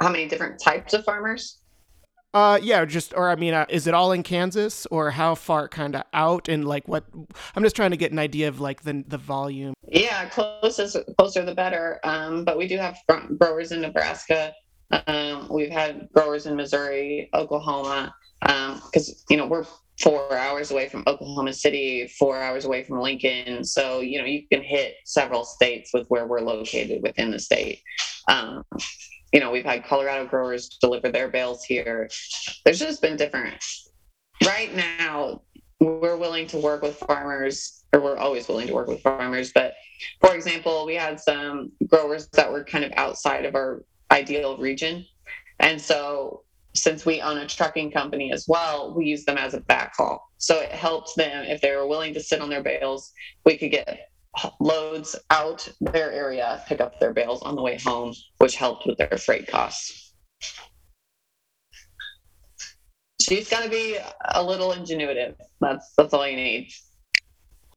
How 0.00 0.10
many 0.10 0.28
different 0.28 0.60
types 0.60 0.94
of 0.94 1.04
farmers? 1.04 1.58
Uh, 2.34 2.58
yeah, 2.62 2.84
just 2.84 3.14
or 3.14 3.30
I 3.30 3.36
mean, 3.36 3.54
uh, 3.54 3.64
is 3.68 3.86
it 3.86 3.94
all 3.94 4.12
in 4.12 4.22
Kansas 4.22 4.86
or 4.90 5.10
how 5.10 5.34
far 5.34 5.68
kind 5.68 5.96
of 5.96 6.02
out 6.12 6.48
and 6.48 6.66
like 6.66 6.86
what? 6.86 7.04
I'm 7.54 7.62
just 7.62 7.76
trying 7.76 7.92
to 7.92 7.96
get 7.96 8.12
an 8.12 8.18
idea 8.18 8.48
of 8.48 8.60
like 8.60 8.82
the 8.82 9.04
the 9.06 9.16
volume. 9.18 9.72
Yeah, 9.88 10.28
closest 10.28 10.98
closer 11.16 11.44
the 11.44 11.54
better. 11.54 11.98
Um, 12.04 12.44
but 12.44 12.58
we 12.58 12.68
do 12.68 12.76
have 12.76 12.98
growers 13.38 13.72
in 13.72 13.80
Nebraska. 13.80 14.52
Um, 15.06 15.48
we've 15.50 15.70
had 15.70 16.08
growers 16.14 16.46
in 16.46 16.56
Missouri, 16.56 17.30
Oklahoma, 17.32 18.14
Um, 18.42 18.82
because 18.84 19.08
um, 19.08 19.14
you 19.30 19.36
know 19.38 19.46
we're 19.46 19.64
four 19.98 20.36
hours 20.36 20.70
away 20.70 20.90
from 20.90 21.04
Oklahoma 21.06 21.54
City, 21.54 22.06
four 22.18 22.36
hours 22.36 22.66
away 22.66 22.84
from 22.84 23.00
Lincoln. 23.00 23.64
So 23.64 24.00
you 24.00 24.18
know 24.18 24.26
you 24.26 24.46
can 24.52 24.62
hit 24.62 24.96
several 25.06 25.44
states 25.44 25.90
with 25.94 26.06
where 26.08 26.26
we're 26.26 26.40
located 26.40 27.02
within 27.02 27.30
the 27.30 27.38
state. 27.38 27.80
You 29.36 29.40
know, 29.40 29.50
we've 29.50 29.66
had 29.66 29.84
Colorado 29.84 30.24
growers 30.24 30.70
deliver 30.80 31.10
their 31.10 31.28
bales 31.28 31.62
here. 31.62 32.08
There's 32.64 32.78
just 32.78 33.02
been 33.02 33.18
different. 33.18 33.62
Right 34.42 34.74
now, 34.74 35.42
we're 35.78 36.16
willing 36.16 36.46
to 36.46 36.56
work 36.56 36.80
with 36.80 36.96
farmers, 36.96 37.84
or 37.92 38.00
we're 38.00 38.16
always 38.16 38.48
willing 38.48 38.66
to 38.68 38.72
work 38.72 38.88
with 38.88 39.02
farmers. 39.02 39.52
But 39.54 39.74
for 40.22 40.34
example, 40.34 40.86
we 40.86 40.94
had 40.94 41.20
some 41.20 41.70
growers 41.86 42.30
that 42.32 42.50
were 42.50 42.64
kind 42.64 42.82
of 42.82 42.92
outside 42.96 43.44
of 43.44 43.54
our 43.54 43.84
ideal 44.10 44.56
region. 44.56 45.04
And 45.60 45.78
so, 45.78 46.44
since 46.74 47.04
we 47.04 47.20
own 47.20 47.36
a 47.36 47.46
trucking 47.46 47.90
company 47.90 48.32
as 48.32 48.46
well, 48.48 48.94
we 48.96 49.04
use 49.04 49.26
them 49.26 49.36
as 49.36 49.52
a 49.52 49.60
backhaul. 49.60 50.18
So 50.38 50.60
it 50.60 50.72
helped 50.72 51.14
them 51.14 51.44
if 51.44 51.60
they 51.60 51.76
were 51.76 51.86
willing 51.86 52.14
to 52.14 52.22
sit 52.22 52.40
on 52.40 52.48
their 52.48 52.62
bales, 52.62 53.12
we 53.44 53.58
could 53.58 53.70
get 53.70 54.08
loads 54.60 55.16
out 55.30 55.68
their 55.80 56.12
area, 56.12 56.62
pick 56.66 56.80
up 56.80 56.98
their 57.00 57.12
bales 57.12 57.42
on 57.42 57.54
the 57.54 57.62
way 57.62 57.78
home, 57.78 58.12
which 58.38 58.56
helped 58.56 58.86
with 58.86 58.98
their 58.98 59.18
freight 59.18 59.46
costs. 59.46 60.14
She's 63.20 63.48
got 63.48 63.64
to 63.64 63.70
be 63.70 63.98
a 64.34 64.42
little 64.42 64.72
ingenuitive. 64.72 65.34
That's 65.60 65.92
that's 65.96 66.14
all 66.14 66.26
you 66.28 66.36
need. 66.36 66.70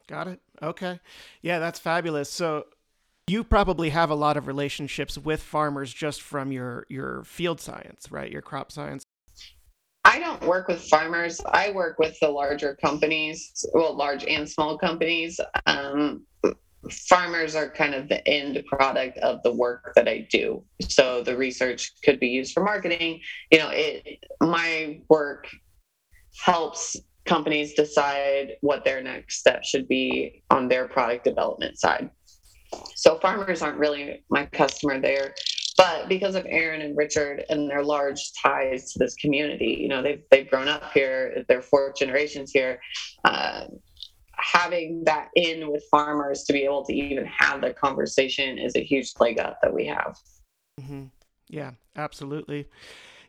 Got 0.08 0.28
it. 0.28 0.42
Okay. 0.62 1.00
Yeah, 1.42 1.60
that's 1.60 1.80
fabulous. 1.80 2.30
So 2.30 2.66
you 3.28 3.44
probably 3.44 3.90
have 3.90 4.10
a 4.10 4.16
lot 4.16 4.38
of 4.38 4.48
relationships 4.48 5.18
with 5.18 5.42
farmers 5.42 5.94
just 5.94 6.22
from 6.22 6.52
your 6.52 6.86
your 6.90 7.24
field 7.24 7.62
science, 7.62 8.12
right? 8.12 8.32
Your 8.32 8.42
crop 8.42 8.72
science. 8.72 9.04
I 10.10 10.18
don't 10.18 10.42
work 10.42 10.68
with 10.68 10.82
farmers. 10.82 11.40
I 11.46 11.70
work 11.70 12.00
with 12.00 12.18
the 12.20 12.30
larger 12.30 12.76
companies, 12.84 13.64
well, 13.76 13.96
large 13.96 14.26
and 14.26 14.50
small 14.50 14.76
companies. 14.76 15.40
Um, 15.68 16.26
farmers 16.90 17.56
are 17.56 17.70
kind 17.70 17.94
of 17.94 18.10
the 18.10 18.28
end 18.28 18.60
product 18.66 19.20
of 19.20 19.44
the 19.44 19.54
work 19.54 19.94
that 19.96 20.08
I 20.08 20.28
do. 20.32 20.64
So 20.82 21.22
the 21.22 21.38
research 21.38 21.92
could 22.04 22.20
be 22.20 22.30
used 22.30 22.54
for 22.54 22.64
marketing. 22.64 23.22
You 23.52 23.60
know, 23.60 23.70
it 23.72 24.26
my 24.42 25.00
work 25.10 25.46
helps 26.44 26.98
companies 27.26 27.76
decide 27.76 28.54
what 28.62 28.84
their 28.84 29.04
next 29.04 29.38
step 29.38 29.64
should 29.64 29.88
be 29.88 30.42
on 30.50 30.70
their 30.70 30.88
product 30.88 31.24
development 31.24 31.78
side. 31.78 32.10
So 32.96 33.20
farmers 33.20 33.62
aren't 33.62 33.78
really 33.78 34.24
my 34.32 34.48
customer 34.48 35.00
there. 35.00 35.36
But 35.80 36.10
because 36.10 36.36
of 36.36 36.46
Aaron 36.50 36.82
and 36.82 36.98
Richard 36.98 37.46
and 37.50 37.70
their 37.70 37.82
large 37.82 38.34
ties 38.34 38.92
to 38.92 39.00
this 39.00 39.16
community, 39.16 39.78
you 39.80 39.88
know, 39.88 40.02
they've, 40.02 40.22
they've 40.30 40.50
grown 40.50 40.68
up 40.68 40.92
here, 40.92 41.46
they're 41.48 41.62
fourth 41.62 41.96
generations 41.96 42.52
here. 42.52 42.82
Uh, 43.24 43.64
having 44.34 45.06
that 45.06 45.30
in 45.38 45.72
with 45.72 45.82
farmers 45.90 46.44
to 46.44 46.52
be 46.52 46.66
able 46.66 46.84
to 46.84 46.94
even 46.94 47.26
have 47.26 47.62
the 47.62 47.74
conversation 47.74 48.58
is 48.58 48.76
a 48.76 48.84
huge 48.84 49.14
leg 49.22 49.40
up 49.40 49.58
that 49.62 49.74
we 49.74 49.86
have. 49.86 50.18
Mm-hmm. 50.82 51.06
Yeah, 51.48 51.72
absolutely. 51.96 52.68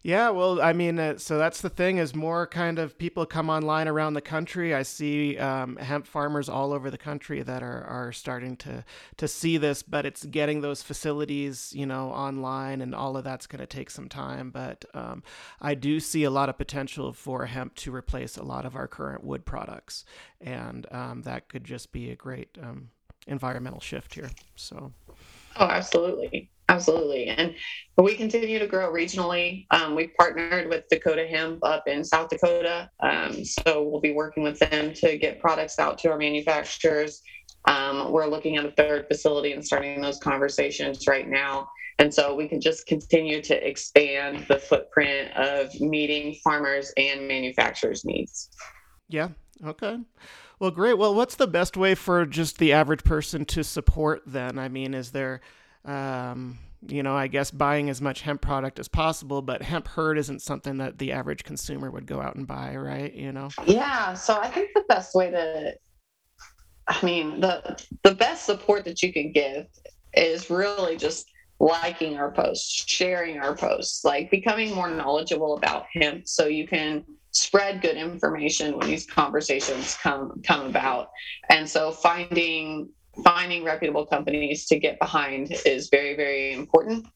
Yeah, 0.02 0.30
well, 0.30 0.62
I 0.62 0.72
mean, 0.72 0.98
uh, 0.98 1.18
so 1.18 1.36
that's 1.36 1.60
the 1.60 1.68
thing 1.68 1.98
is 1.98 2.14
more 2.14 2.46
kind 2.46 2.78
of 2.78 2.96
people 2.96 3.26
come 3.26 3.50
online 3.50 3.86
around 3.86 4.14
the 4.14 4.22
country. 4.22 4.74
I 4.74 4.82
see 4.82 5.36
um, 5.36 5.76
hemp 5.76 6.06
farmers 6.06 6.48
all 6.48 6.72
over 6.72 6.90
the 6.90 6.96
country 6.96 7.42
that 7.42 7.62
are, 7.62 7.84
are 7.84 8.10
starting 8.10 8.56
to 8.58 8.82
to 9.18 9.28
see 9.28 9.58
this, 9.58 9.82
but 9.82 10.06
it's 10.06 10.24
getting 10.24 10.62
those 10.62 10.82
facilities, 10.82 11.74
you 11.76 11.84
know, 11.84 12.08
online, 12.12 12.80
and 12.80 12.94
all 12.94 13.14
of 13.18 13.24
that's 13.24 13.46
going 13.46 13.60
to 13.60 13.66
take 13.66 13.90
some 13.90 14.08
time. 14.08 14.50
But 14.50 14.86
um, 14.94 15.22
I 15.60 15.74
do 15.74 16.00
see 16.00 16.24
a 16.24 16.30
lot 16.30 16.48
of 16.48 16.56
potential 16.56 17.12
for 17.12 17.44
hemp 17.44 17.74
to 17.76 17.94
replace 17.94 18.38
a 18.38 18.42
lot 18.42 18.64
of 18.64 18.76
our 18.76 18.88
current 18.88 19.22
wood 19.22 19.44
products, 19.44 20.06
and 20.40 20.86
um, 20.90 21.22
that 21.22 21.48
could 21.48 21.64
just 21.64 21.92
be 21.92 22.10
a 22.10 22.16
great 22.16 22.56
um, 22.62 22.88
environmental 23.26 23.80
shift 23.80 24.14
here. 24.14 24.30
So. 24.56 24.94
Oh, 25.56 25.66
absolutely. 25.66 26.48
Absolutely. 26.70 27.26
And 27.26 27.56
we 27.98 28.14
continue 28.14 28.60
to 28.60 28.66
grow 28.66 28.92
regionally. 28.92 29.66
Um, 29.72 29.96
we've 29.96 30.14
partnered 30.16 30.68
with 30.68 30.84
Dakota 30.88 31.26
Hemp 31.26 31.64
up 31.64 31.88
in 31.88 32.04
South 32.04 32.28
Dakota. 32.28 32.88
Um, 33.00 33.44
so 33.44 33.82
we'll 33.82 34.00
be 34.00 34.12
working 34.12 34.44
with 34.44 34.58
them 34.60 34.94
to 34.94 35.18
get 35.18 35.40
products 35.40 35.80
out 35.80 35.98
to 35.98 36.10
our 36.10 36.16
manufacturers. 36.16 37.22
Um, 37.64 38.12
we're 38.12 38.26
looking 38.26 38.56
at 38.56 38.64
a 38.64 38.70
third 38.70 39.06
facility 39.08 39.52
and 39.52 39.66
starting 39.66 40.00
those 40.00 40.18
conversations 40.18 41.08
right 41.08 41.28
now. 41.28 41.68
And 41.98 42.14
so 42.14 42.36
we 42.36 42.46
can 42.46 42.60
just 42.60 42.86
continue 42.86 43.42
to 43.42 43.68
expand 43.68 44.46
the 44.48 44.58
footprint 44.58 45.36
of 45.36 45.78
meeting 45.80 46.36
farmers 46.44 46.92
and 46.96 47.26
manufacturers' 47.26 48.04
needs. 48.04 48.48
Yeah. 49.08 49.30
Okay. 49.66 49.98
Well, 50.60 50.70
great. 50.70 50.98
Well, 50.98 51.14
what's 51.16 51.34
the 51.34 51.48
best 51.48 51.76
way 51.76 51.96
for 51.96 52.24
just 52.24 52.58
the 52.58 52.72
average 52.72 53.02
person 53.02 53.44
to 53.46 53.64
support 53.64 54.22
then? 54.24 54.58
I 54.58 54.68
mean, 54.68 54.94
is 54.94 55.10
there, 55.10 55.40
um, 55.84 56.58
you 56.86 57.02
know, 57.02 57.14
I 57.14 57.26
guess 57.26 57.50
buying 57.50 57.90
as 57.90 58.00
much 58.00 58.22
hemp 58.22 58.40
product 58.40 58.78
as 58.78 58.88
possible, 58.88 59.42
but 59.42 59.62
hemp 59.62 59.86
hurd 59.88 60.18
isn't 60.18 60.40
something 60.40 60.78
that 60.78 60.98
the 60.98 61.12
average 61.12 61.44
consumer 61.44 61.90
would 61.90 62.06
go 62.06 62.20
out 62.20 62.36
and 62.36 62.46
buy, 62.46 62.76
right? 62.76 63.12
You 63.12 63.32
know? 63.32 63.48
Yeah. 63.66 64.14
So 64.14 64.38
I 64.38 64.48
think 64.48 64.70
the 64.74 64.84
best 64.88 65.14
way 65.14 65.30
to, 65.30 65.74
I 66.88 67.04
mean, 67.04 67.40
the 67.40 67.78
the 68.02 68.14
best 68.14 68.46
support 68.46 68.84
that 68.86 69.02
you 69.02 69.12
can 69.12 69.32
give 69.32 69.66
is 70.14 70.50
really 70.50 70.96
just 70.96 71.30
liking 71.60 72.16
our 72.16 72.32
posts, 72.32 72.84
sharing 72.86 73.38
our 73.38 73.54
posts, 73.54 74.04
like 74.04 74.30
becoming 74.30 74.74
more 74.74 74.90
knowledgeable 74.90 75.56
about 75.56 75.84
hemp 75.92 76.26
so 76.26 76.46
you 76.46 76.66
can 76.66 77.04
spread 77.32 77.80
good 77.80 77.96
information 77.96 78.76
when 78.76 78.88
these 78.88 79.06
conversations 79.06 79.96
come 80.02 80.40
come 80.44 80.66
about. 80.66 81.10
And 81.50 81.68
so 81.68 81.92
finding 81.92 82.88
finding 83.24 83.64
reputable 83.64 84.06
companies 84.06 84.66
to 84.66 84.78
get 84.78 84.98
behind 84.98 85.52
is 85.66 85.88
very 85.90 86.16
very 86.16 86.52
important. 86.52 87.06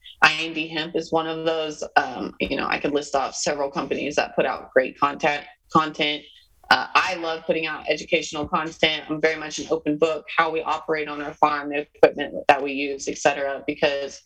Ind 0.41 0.57
hemp 0.71 0.97
is 0.97 1.13
one 1.13 1.27
of 1.27 1.45
those. 1.45 1.83
Um, 1.97 2.35
you 2.41 2.57
know 2.57 2.67
i 2.67 2.79
could 2.79 2.93
list 2.93 3.15
off 3.15 3.35
several 3.35 3.71
companies 3.71 4.17
that 4.17 4.35
put 4.35 4.47
out 4.47 4.71
great 4.73 4.99
content 4.99 5.45
content. 5.73 6.23
Uh, 6.71 6.87
i 6.95 7.15
love 7.15 7.45
putting 7.47 7.67
out 7.67 7.85
educational 7.89 8.49
content. 8.49 9.05
I'm 9.09 9.21
very 9.21 9.37
much 9.37 9.59
an 9.59 9.67
open 9.71 9.99
book 9.99 10.25
how 10.37 10.51
we 10.51 10.63
operate 10.63 11.09
on 11.09 11.21
our 11.23 11.35
farm 11.35 11.71
the 11.71 11.87
equipment 11.95 12.35
that 12.49 12.63
we 12.63 12.73
use 12.73 13.09
etc 13.09 13.63
because 13.67 14.23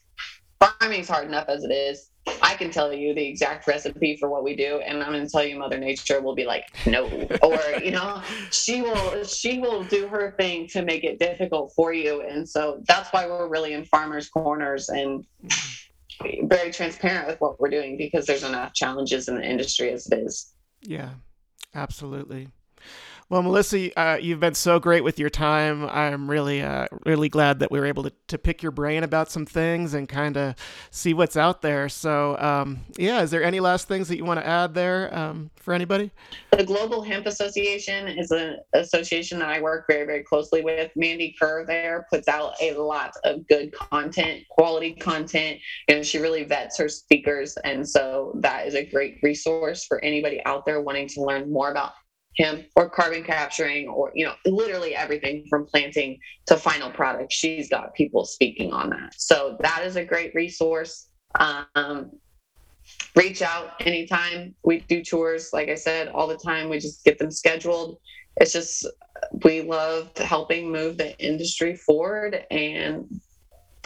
farming 0.61 1.01
is 1.01 1.09
hard 1.09 1.27
enough 1.27 1.49
as 1.49 1.65
it 1.65 1.73
is. 1.73 2.11
I 2.43 2.55
can 2.55 2.71
tell 2.71 2.93
you 2.93 3.15
the 3.15 3.27
exact 3.27 3.67
recipe 3.67 4.17
for 4.17 4.29
what 4.29 4.45
we 4.45 4.55
do, 4.55 4.81
and 4.85 5.03
I'm 5.03 5.13
going 5.13 5.25
to 5.25 5.31
tell 5.31 5.45
you, 5.45 5.59
Mother 5.59 5.79
Nature 5.79 6.21
will 6.21 6.35
be 6.35 6.45
like, 6.45 6.65
no, 6.87 7.07
or 7.43 7.59
you 7.83 7.91
know, 7.91 8.23
she 8.51 8.83
will 8.83 9.25
she 9.25 9.59
will 9.59 9.85
do 9.85 10.09
her 10.09 10.35
thing 10.39 10.67
to 10.69 10.83
make 10.83 11.05
it 11.05 11.19
difficult 11.19 11.73
for 11.75 11.93
you, 11.93 12.23
and 12.23 12.49
so 12.49 12.83
that's 12.87 13.11
why 13.13 13.27
we're 13.27 13.49
really 13.49 13.73
in 13.73 13.85
farmers' 13.85 14.29
corners 14.29 14.89
and 14.91 15.25
very 16.43 16.71
transparent 16.71 17.29
with 17.29 17.41
what 17.41 17.61
we're 17.61 17.71
doing 17.71 17.97
because 17.97 18.27
there's 18.27 18.43
enough 18.43 18.75
challenges 18.75 19.29
in 19.29 19.37
the 19.37 19.45
industry 19.45 19.91
as 19.91 20.07
it 20.07 20.19
is. 20.19 20.53
Yeah, 20.83 21.11
absolutely. 21.75 22.49
Well, 23.31 23.43
Melissa, 23.43 23.95
uh, 24.01 24.17
you've 24.17 24.41
been 24.41 24.55
so 24.55 24.81
great 24.81 25.05
with 25.05 25.19
your 25.19 25.29
time. 25.29 25.85
I'm 25.91 26.31
really, 26.31 26.63
uh, 26.63 26.87
really 27.05 27.29
glad 27.29 27.59
that 27.59 27.71
we 27.71 27.79
were 27.79 27.85
able 27.85 28.05
to, 28.05 28.13
to 28.29 28.39
pick 28.39 28.63
your 28.63 28.73
brain 28.73 29.05
about 29.05 29.31
some 29.31 29.45
things 29.45 29.93
and 29.93 30.09
kind 30.09 30.39
of 30.39 30.55
see 30.91 31.13
what's 31.13 31.37
out 31.37 31.61
there. 31.61 31.91
So, 31.91 32.39
um, 32.39 32.79
yeah, 32.97 33.21
is 33.21 33.31
there 33.31 33.45
any 33.45 33.61
last 33.61 33.87
things 33.87 34.09
that 34.09 34.17
you 34.17 34.25
want 34.25 34.41
to 34.41 34.47
add 34.47 34.73
there 34.73 35.15
um, 35.15 35.51
for 35.57 35.75
anybody? 35.75 36.11
The 36.53 36.65
Global 36.65 37.03
Hemp 37.03 37.27
Association 37.27 38.09
is 38.09 38.31
an 38.31 38.57
association 38.73 39.41
that 39.41 39.51
I 39.51 39.61
work 39.61 39.85
very, 39.91 40.07
very 40.07 40.23
closely 40.23 40.63
with. 40.63 40.91
Mandy 40.97 41.37
Kerr 41.39 41.67
there 41.67 42.07
puts 42.11 42.29
out 42.29 42.55
a 42.63 42.73
lot 42.73 43.13
of 43.25 43.47
good 43.47 43.75
content, 43.75 44.45
quality 44.49 44.95
content, 44.95 45.61
and 45.89 46.05
she 46.05 46.17
really 46.17 46.45
vets 46.45 46.79
her 46.79 46.89
speakers. 46.89 47.59
And 47.59 47.87
so 47.87 48.33
that 48.41 48.67
is 48.67 48.75
a 48.75 48.87
great 48.87 49.19
resource 49.23 49.85
for 49.85 50.03
anybody 50.03 50.41
out 50.47 50.65
there 50.65 50.81
wanting 50.81 51.09
to 51.09 51.21
learn 51.21 51.53
more 51.53 51.71
about 51.71 51.93
hemp 52.39 52.67
or 52.77 52.89
carbon 52.89 53.25
capturing 53.25 53.89
or 53.89 54.13
you 54.15 54.25
know 54.25 54.35
literally 54.47 54.95
everything 54.95 55.45
from 55.49 55.67
planting 55.67 56.19
to 56.47 56.57
final 56.57 56.91
product. 56.91 57.33
She's 57.33 57.69
got 57.69 57.95
people 57.95 58.25
speaking 58.25 58.73
on 58.73 58.91
that. 58.91 59.15
So 59.17 59.57
that 59.61 59.83
is 59.85 59.97
a 59.97 60.05
great 60.05 60.35
resource. 60.35 61.09
Um, 61.39 62.13
reach 63.17 63.43
out 63.43 63.73
anytime. 63.81 64.55
We 64.65 64.81
do 64.81 65.03
tours 65.03 65.51
like 65.53 65.69
i 65.69 65.75
said 65.75 66.09
all 66.09 66.27
the 66.27 66.37
time. 66.37 66.69
We 66.69 66.79
just 66.79 67.05
get 67.05 67.19
them 67.19 67.31
scheduled. 67.31 67.99
It's 68.37 68.53
just 68.53 68.87
we 69.45 69.63
love 69.63 70.17
helping 70.17 70.71
move 70.71 70.97
the 70.97 71.19
industry 71.19 71.77
forward 71.77 72.45
and 72.51 73.21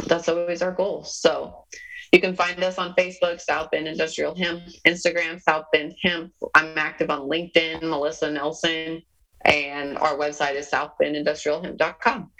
that's 0.06 0.28
always 0.28 0.62
our 0.62 0.72
goal. 0.72 1.04
So 1.04 1.64
you 2.12 2.20
can 2.20 2.36
find 2.36 2.62
us 2.62 2.78
on 2.78 2.94
Facebook, 2.94 3.40
South 3.40 3.70
Bend 3.70 3.88
Industrial 3.88 4.34
Hemp, 4.34 4.62
Instagram, 4.86 5.40
South 5.40 5.64
Bend 5.72 5.94
Hemp. 6.02 6.32
I'm 6.54 6.76
active 6.76 7.10
on 7.10 7.28
LinkedIn, 7.28 7.82
Melissa 7.82 8.30
Nelson, 8.30 9.02
and 9.46 9.98
our 9.98 10.14
website 10.16 10.54
is 10.54 10.70
southbendindustrialhemp.com. 10.70 12.30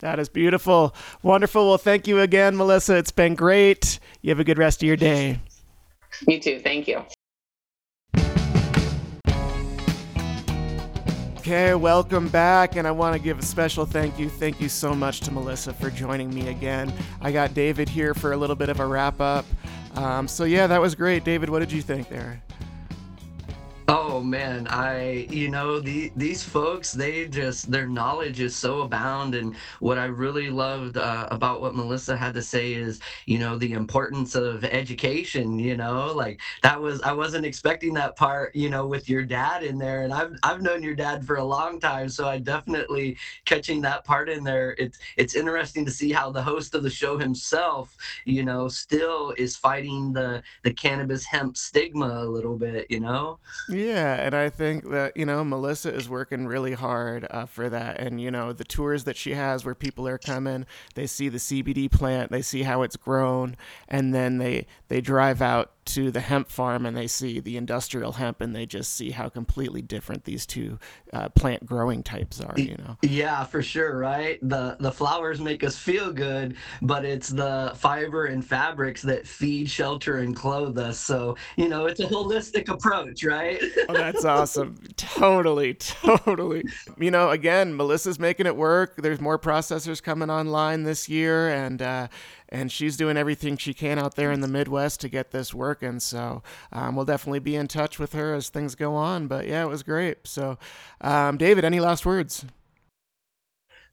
That 0.00 0.18
is 0.18 0.28
beautiful. 0.28 0.94
Wonderful. 1.22 1.68
Well, 1.68 1.78
thank 1.78 2.08
you 2.08 2.20
again, 2.20 2.56
Melissa. 2.56 2.96
It's 2.96 3.12
been 3.12 3.34
great. 3.34 4.00
You 4.22 4.30
have 4.30 4.40
a 4.40 4.44
good 4.44 4.58
rest 4.58 4.82
of 4.82 4.86
your 4.86 4.96
day. 4.96 5.40
You 6.26 6.40
too. 6.40 6.58
Thank 6.58 6.88
you. 6.88 7.04
Okay, 11.50 11.74
welcome 11.74 12.28
back, 12.28 12.76
and 12.76 12.86
I 12.86 12.92
want 12.92 13.16
to 13.16 13.18
give 13.20 13.40
a 13.40 13.42
special 13.42 13.84
thank 13.84 14.20
you. 14.20 14.28
Thank 14.28 14.60
you 14.60 14.68
so 14.68 14.94
much 14.94 15.18
to 15.22 15.32
Melissa 15.32 15.72
for 15.72 15.90
joining 15.90 16.32
me 16.32 16.46
again. 16.46 16.92
I 17.20 17.32
got 17.32 17.54
David 17.54 17.88
here 17.88 18.14
for 18.14 18.30
a 18.30 18.36
little 18.36 18.54
bit 18.54 18.68
of 18.68 18.78
a 18.78 18.86
wrap 18.86 19.20
up. 19.20 19.44
Um, 19.96 20.28
so, 20.28 20.44
yeah, 20.44 20.68
that 20.68 20.80
was 20.80 20.94
great. 20.94 21.24
David, 21.24 21.50
what 21.50 21.58
did 21.58 21.72
you 21.72 21.82
think 21.82 22.08
there? 22.08 22.40
Oh 23.92 24.20
man, 24.20 24.68
I 24.68 25.26
you 25.30 25.48
know 25.50 25.80
the, 25.80 26.12
these 26.14 26.44
folks 26.44 26.92
they 26.92 27.26
just 27.26 27.72
their 27.72 27.88
knowledge 27.88 28.38
is 28.38 28.54
so 28.54 28.82
abound 28.82 29.34
and 29.34 29.56
what 29.80 29.98
I 29.98 30.04
really 30.04 30.48
loved 30.48 30.96
uh, 30.96 31.26
about 31.32 31.60
what 31.60 31.74
Melissa 31.74 32.16
had 32.16 32.32
to 32.34 32.42
say 32.42 32.72
is 32.72 33.00
you 33.26 33.40
know 33.40 33.58
the 33.58 33.72
importance 33.72 34.36
of 34.36 34.62
education. 34.64 35.58
You 35.58 35.76
know, 35.76 36.12
like 36.14 36.40
that 36.62 36.80
was 36.80 37.02
I 37.02 37.12
wasn't 37.12 37.44
expecting 37.44 37.92
that 37.94 38.14
part. 38.14 38.54
You 38.54 38.70
know, 38.70 38.86
with 38.86 39.08
your 39.08 39.24
dad 39.24 39.64
in 39.64 39.76
there, 39.76 40.02
and 40.02 40.14
I've 40.14 40.36
I've 40.44 40.62
known 40.62 40.84
your 40.84 40.94
dad 40.94 41.26
for 41.26 41.36
a 41.36 41.44
long 41.44 41.80
time, 41.80 42.08
so 42.08 42.28
I 42.28 42.38
definitely 42.38 43.16
catching 43.44 43.80
that 43.82 44.04
part 44.04 44.28
in 44.28 44.44
there. 44.44 44.76
It's 44.78 45.00
it's 45.16 45.34
interesting 45.34 45.84
to 45.86 45.90
see 45.90 46.12
how 46.12 46.30
the 46.30 46.42
host 46.42 46.76
of 46.76 46.84
the 46.84 46.90
show 46.90 47.18
himself, 47.18 47.96
you 48.24 48.44
know, 48.44 48.68
still 48.68 49.32
is 49.36 49.56
fighting 49.56 50.12
the 50.12 50.44
the 50.62 50.72
cannabis 50.72 51.24
hemp 51.24 51.56
stigma 51.56 52.22
a 52.22 52.30
little 52.30 52.56
bit. 52.56 52.86
You 52.88 53.00
know. 53.00 53.40
Yeah, 53.80 54.14
and 54.16 54.34
I 54.34 54.50
think 54.50 54.90
that 54.90 55.16
you 55.16 55.24
know 55.24 55.42
Melissa 55.42 55.94
is 55.94 56.08
working 56.08 56.46
really 56.46 56.74
hard 56.74 57.26
uh, 57.30 57.46
for 57.46 57.70
that, 57.70 57.98
and 57.98 58.20
you 58.20 58.30
know 58.30 58.52
the 58.52 58.64
tours 58.64 59.04
that 59.04 59.16
she 59.16 59.32
has 59.32 59.64
where 59.64 59.74
people 59.74 60.06
are 60.06 60.18
coming, 60.18 60.66
they 60.94 61.06
see 61.06 61.28
the 61.28 61.38
CBD 61.38 61.90
plant, 61.90 62.30
they 62.30 62.42
see 62.42 62.62
how 62.62 62.82
it's 62.82 62.96
grown, 62.96 63.56
and 63.88 64.12
then 64.14 64.38
they 64.38 64.66
they 64.88 65.00
drive 65.00 65.40
out 65.40 65.72
to 65.94 66.10
the 66.10 66.20
hemp 66.20 66.48
farm 66.48 66.86
and 66.86 66.96
they 66.96 67.06
see 67.06 67.40
the 67.40 67.56
industrial 67.56 68.12
hemp 68.12 68.40
and 68.40 68.54
they 68.54 68.64
just 68.64 68.94
see 68.94 69.10
how 69.10 69.28
completely 69.28 69.82
different 69.82 70.24
these 70.24 70.46
two 70.46 70.78
uh, 71.12 71.28
plant 71.30 71.66
growing 71.66 72.02
types 72.02 72.40
are 72.40 72.54
you 72.56 72.76
know? 72.76 72.96
Yeah 73.02 73.44
for 73.44 73.60
sure 73.60 73.98
right? 73.98 74.38
The 74.42 74.76
the 74.78 74.92
flowers 74.92 75.40
make 75.40 75.64
us 75.64 75.76
feel 75.76 76.12
good 76.12 76.56
but 76.80 77.04
it's 77.04 77.28
the 77.28 77.72
fiber 77.76 78.26
and 78.26 78.44
fabrics 78.44 79.02
that 79.02 79.26
feed 79.26 79.68
shelter 79.68 80.18
and 80.18 80.34
clothe 80.36 80.78
us. 80.78 80.98
So 80.98 81.36
you 81.56 81.68
know 81.68 81.86
it's 81.86 82.00
a 82.00 82.06
holistic 82.06 82.68
approach 82.68 83.24
right? 83.24 83.60
Oh, 83.88 83.94
that's 83.94 84.24
awesome. 84.24 84.76
Totally 84.96 85.74
totally. 85.74 86.62
You 86.98 87.10
know 87.10 87.30
again 87.30 87.76
melissa's 87.76 88.20
making 88.20 88.46
it 88.46 88.56
work. 88.56 88.96
There's 88.96 89.20
more 89.20 89.38
processors 89.38 90.00
coming 90.00 90.30
online 90.30 90.84
this 90.84 91.08
year 91.08 91.48
and 91.48 91.82
uh, 91.82 92.08
and 92.52 92.70
she's 92.70 92.96
doing 92.96 93.16
everything 93.16 93.56
she 93.56 93.74
can 93.74 93.98
out 93.98 94.16
there 94.16 94.32
in 94.32 94.40
the 94.40 94.48
Midwest 94.48 95.00
to 95.00 95.08
get 95.08 95.30
this 95.30 95.54
working. 95.54 96.00
So 96.00 96.42
um, 96.72 96.96
we'll 96.96 97.04
definitely 97.04 97.40
be 97.40 97.56
in 97.56 97.68
touch 97.68 97.98
with 97.98 98.12
her 98.12 98.34
as 98.34 98.48
things 98.48 98.74
go 98.74 98.94
on. 98.94 99.26
But 99.26 99.46
yeah, 99.46 99.62
it 99.62 99.68
was 99.68 99.82
great. 99.82 100.26
So, 100.26 100.58
um, 101.00 101.36
David, 101.36 101.64
any 101.64 101.80
last 101.80 102.04
words? 102.04 102.44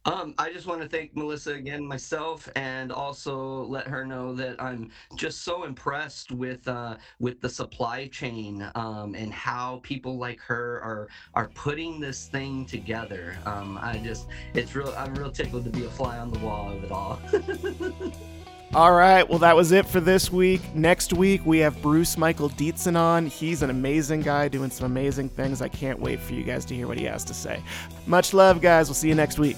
Um, 0.05 0.33
I 0.37 0.53
just 0.53 0.67
want 0.67 0.81
to 0.81 0.87
thank 0.87 1.13
Melissa 1.17 1.55
again, 1.55 1.85
myself, 1.85 2.47
and 2.55 2.93
also 2.93 3.65
let 3.65 3.87
her 3.87 4.05
know 4.05 4.33
that 4.35 4.55
I'm 4.61 4.89
just 5.17 5.43
so 5.43 5.65
impressed 5.65 6.31
with 6.31 6.65
uh, 6.65 6.95
with 7.19 7.41
the 7.41 7.49
supply 7.49 8.07
chain 8.07 8.69
um, 8.75 9.15
and 9.15 9.33
how 9.33 9.81
people 9.83 10.17
like 10.17 10.39
her 10.39 10.79
are 10.81 11.09
are 11.33 11.49
putting 11.49 11.99
this 11.99 12.27
thing 12.27 12.65
together. 12.65 13.37
Um, 13.45 13.77
I 13.81 13.97
just, 13.97 14.27
it's 14.53 14.73
real. 14.75 14.93
I'm 14.97 15.13
real 15.13 15.31
tickled 15.31 15.65
to 15.65 15.71
be 15.71 15.83
a 15.83 15.89
fly 15.89 16.17
on 16.19 16.31
the 16.31 16.39
wall 16.39 16.71
of 16.71 16.83
it 16.85 16.91
all. 16.91 17.19
All 18.73 18.91
right, 18.91 19.27
well, 19.27 19.39
that 19.39 19.55
was 19.55 19.71
it 19.71 19.85
for 19.87 20.01
this 20.01 20.31
week. 20.31 20.61
Next 20.75 21.13
week, 21.13 21.45
we 21.45 21.59
have 21.59 21.81
Bruce 21.81 22.17
Michael 22.17 22.49
Dietzen 22.49 22.97
on. 22.97 23.25
He's 23.25 23.61
an 23.61 23.69
amazing 23.69 24.21
guy 24.21 24.49
doing 24.49 24.69
some 24.69 24.85
amazing 24.85 25.29
things. 25.29 25.61
I 25.61 25.69
can't 25.69 25.99
wait 25.99 26.19
for 26.19 26.33
you 26.33 26.43
guys 26.43 26.65
to 26.65 26.75
hear 26.75 26.85
what 26.85 26.97
he 26.97 27.05
has 27.05 27.23
to 27.25 27.33
say. 27.33 27.63
Much 28.05 28.33
love, 28.33 28.61
guys. 28.61 28.87
We'll 28.87 28.95
see 28.95 29.07
you 29.07 29.15
next 29.15 29.39
week. 29.39 29.57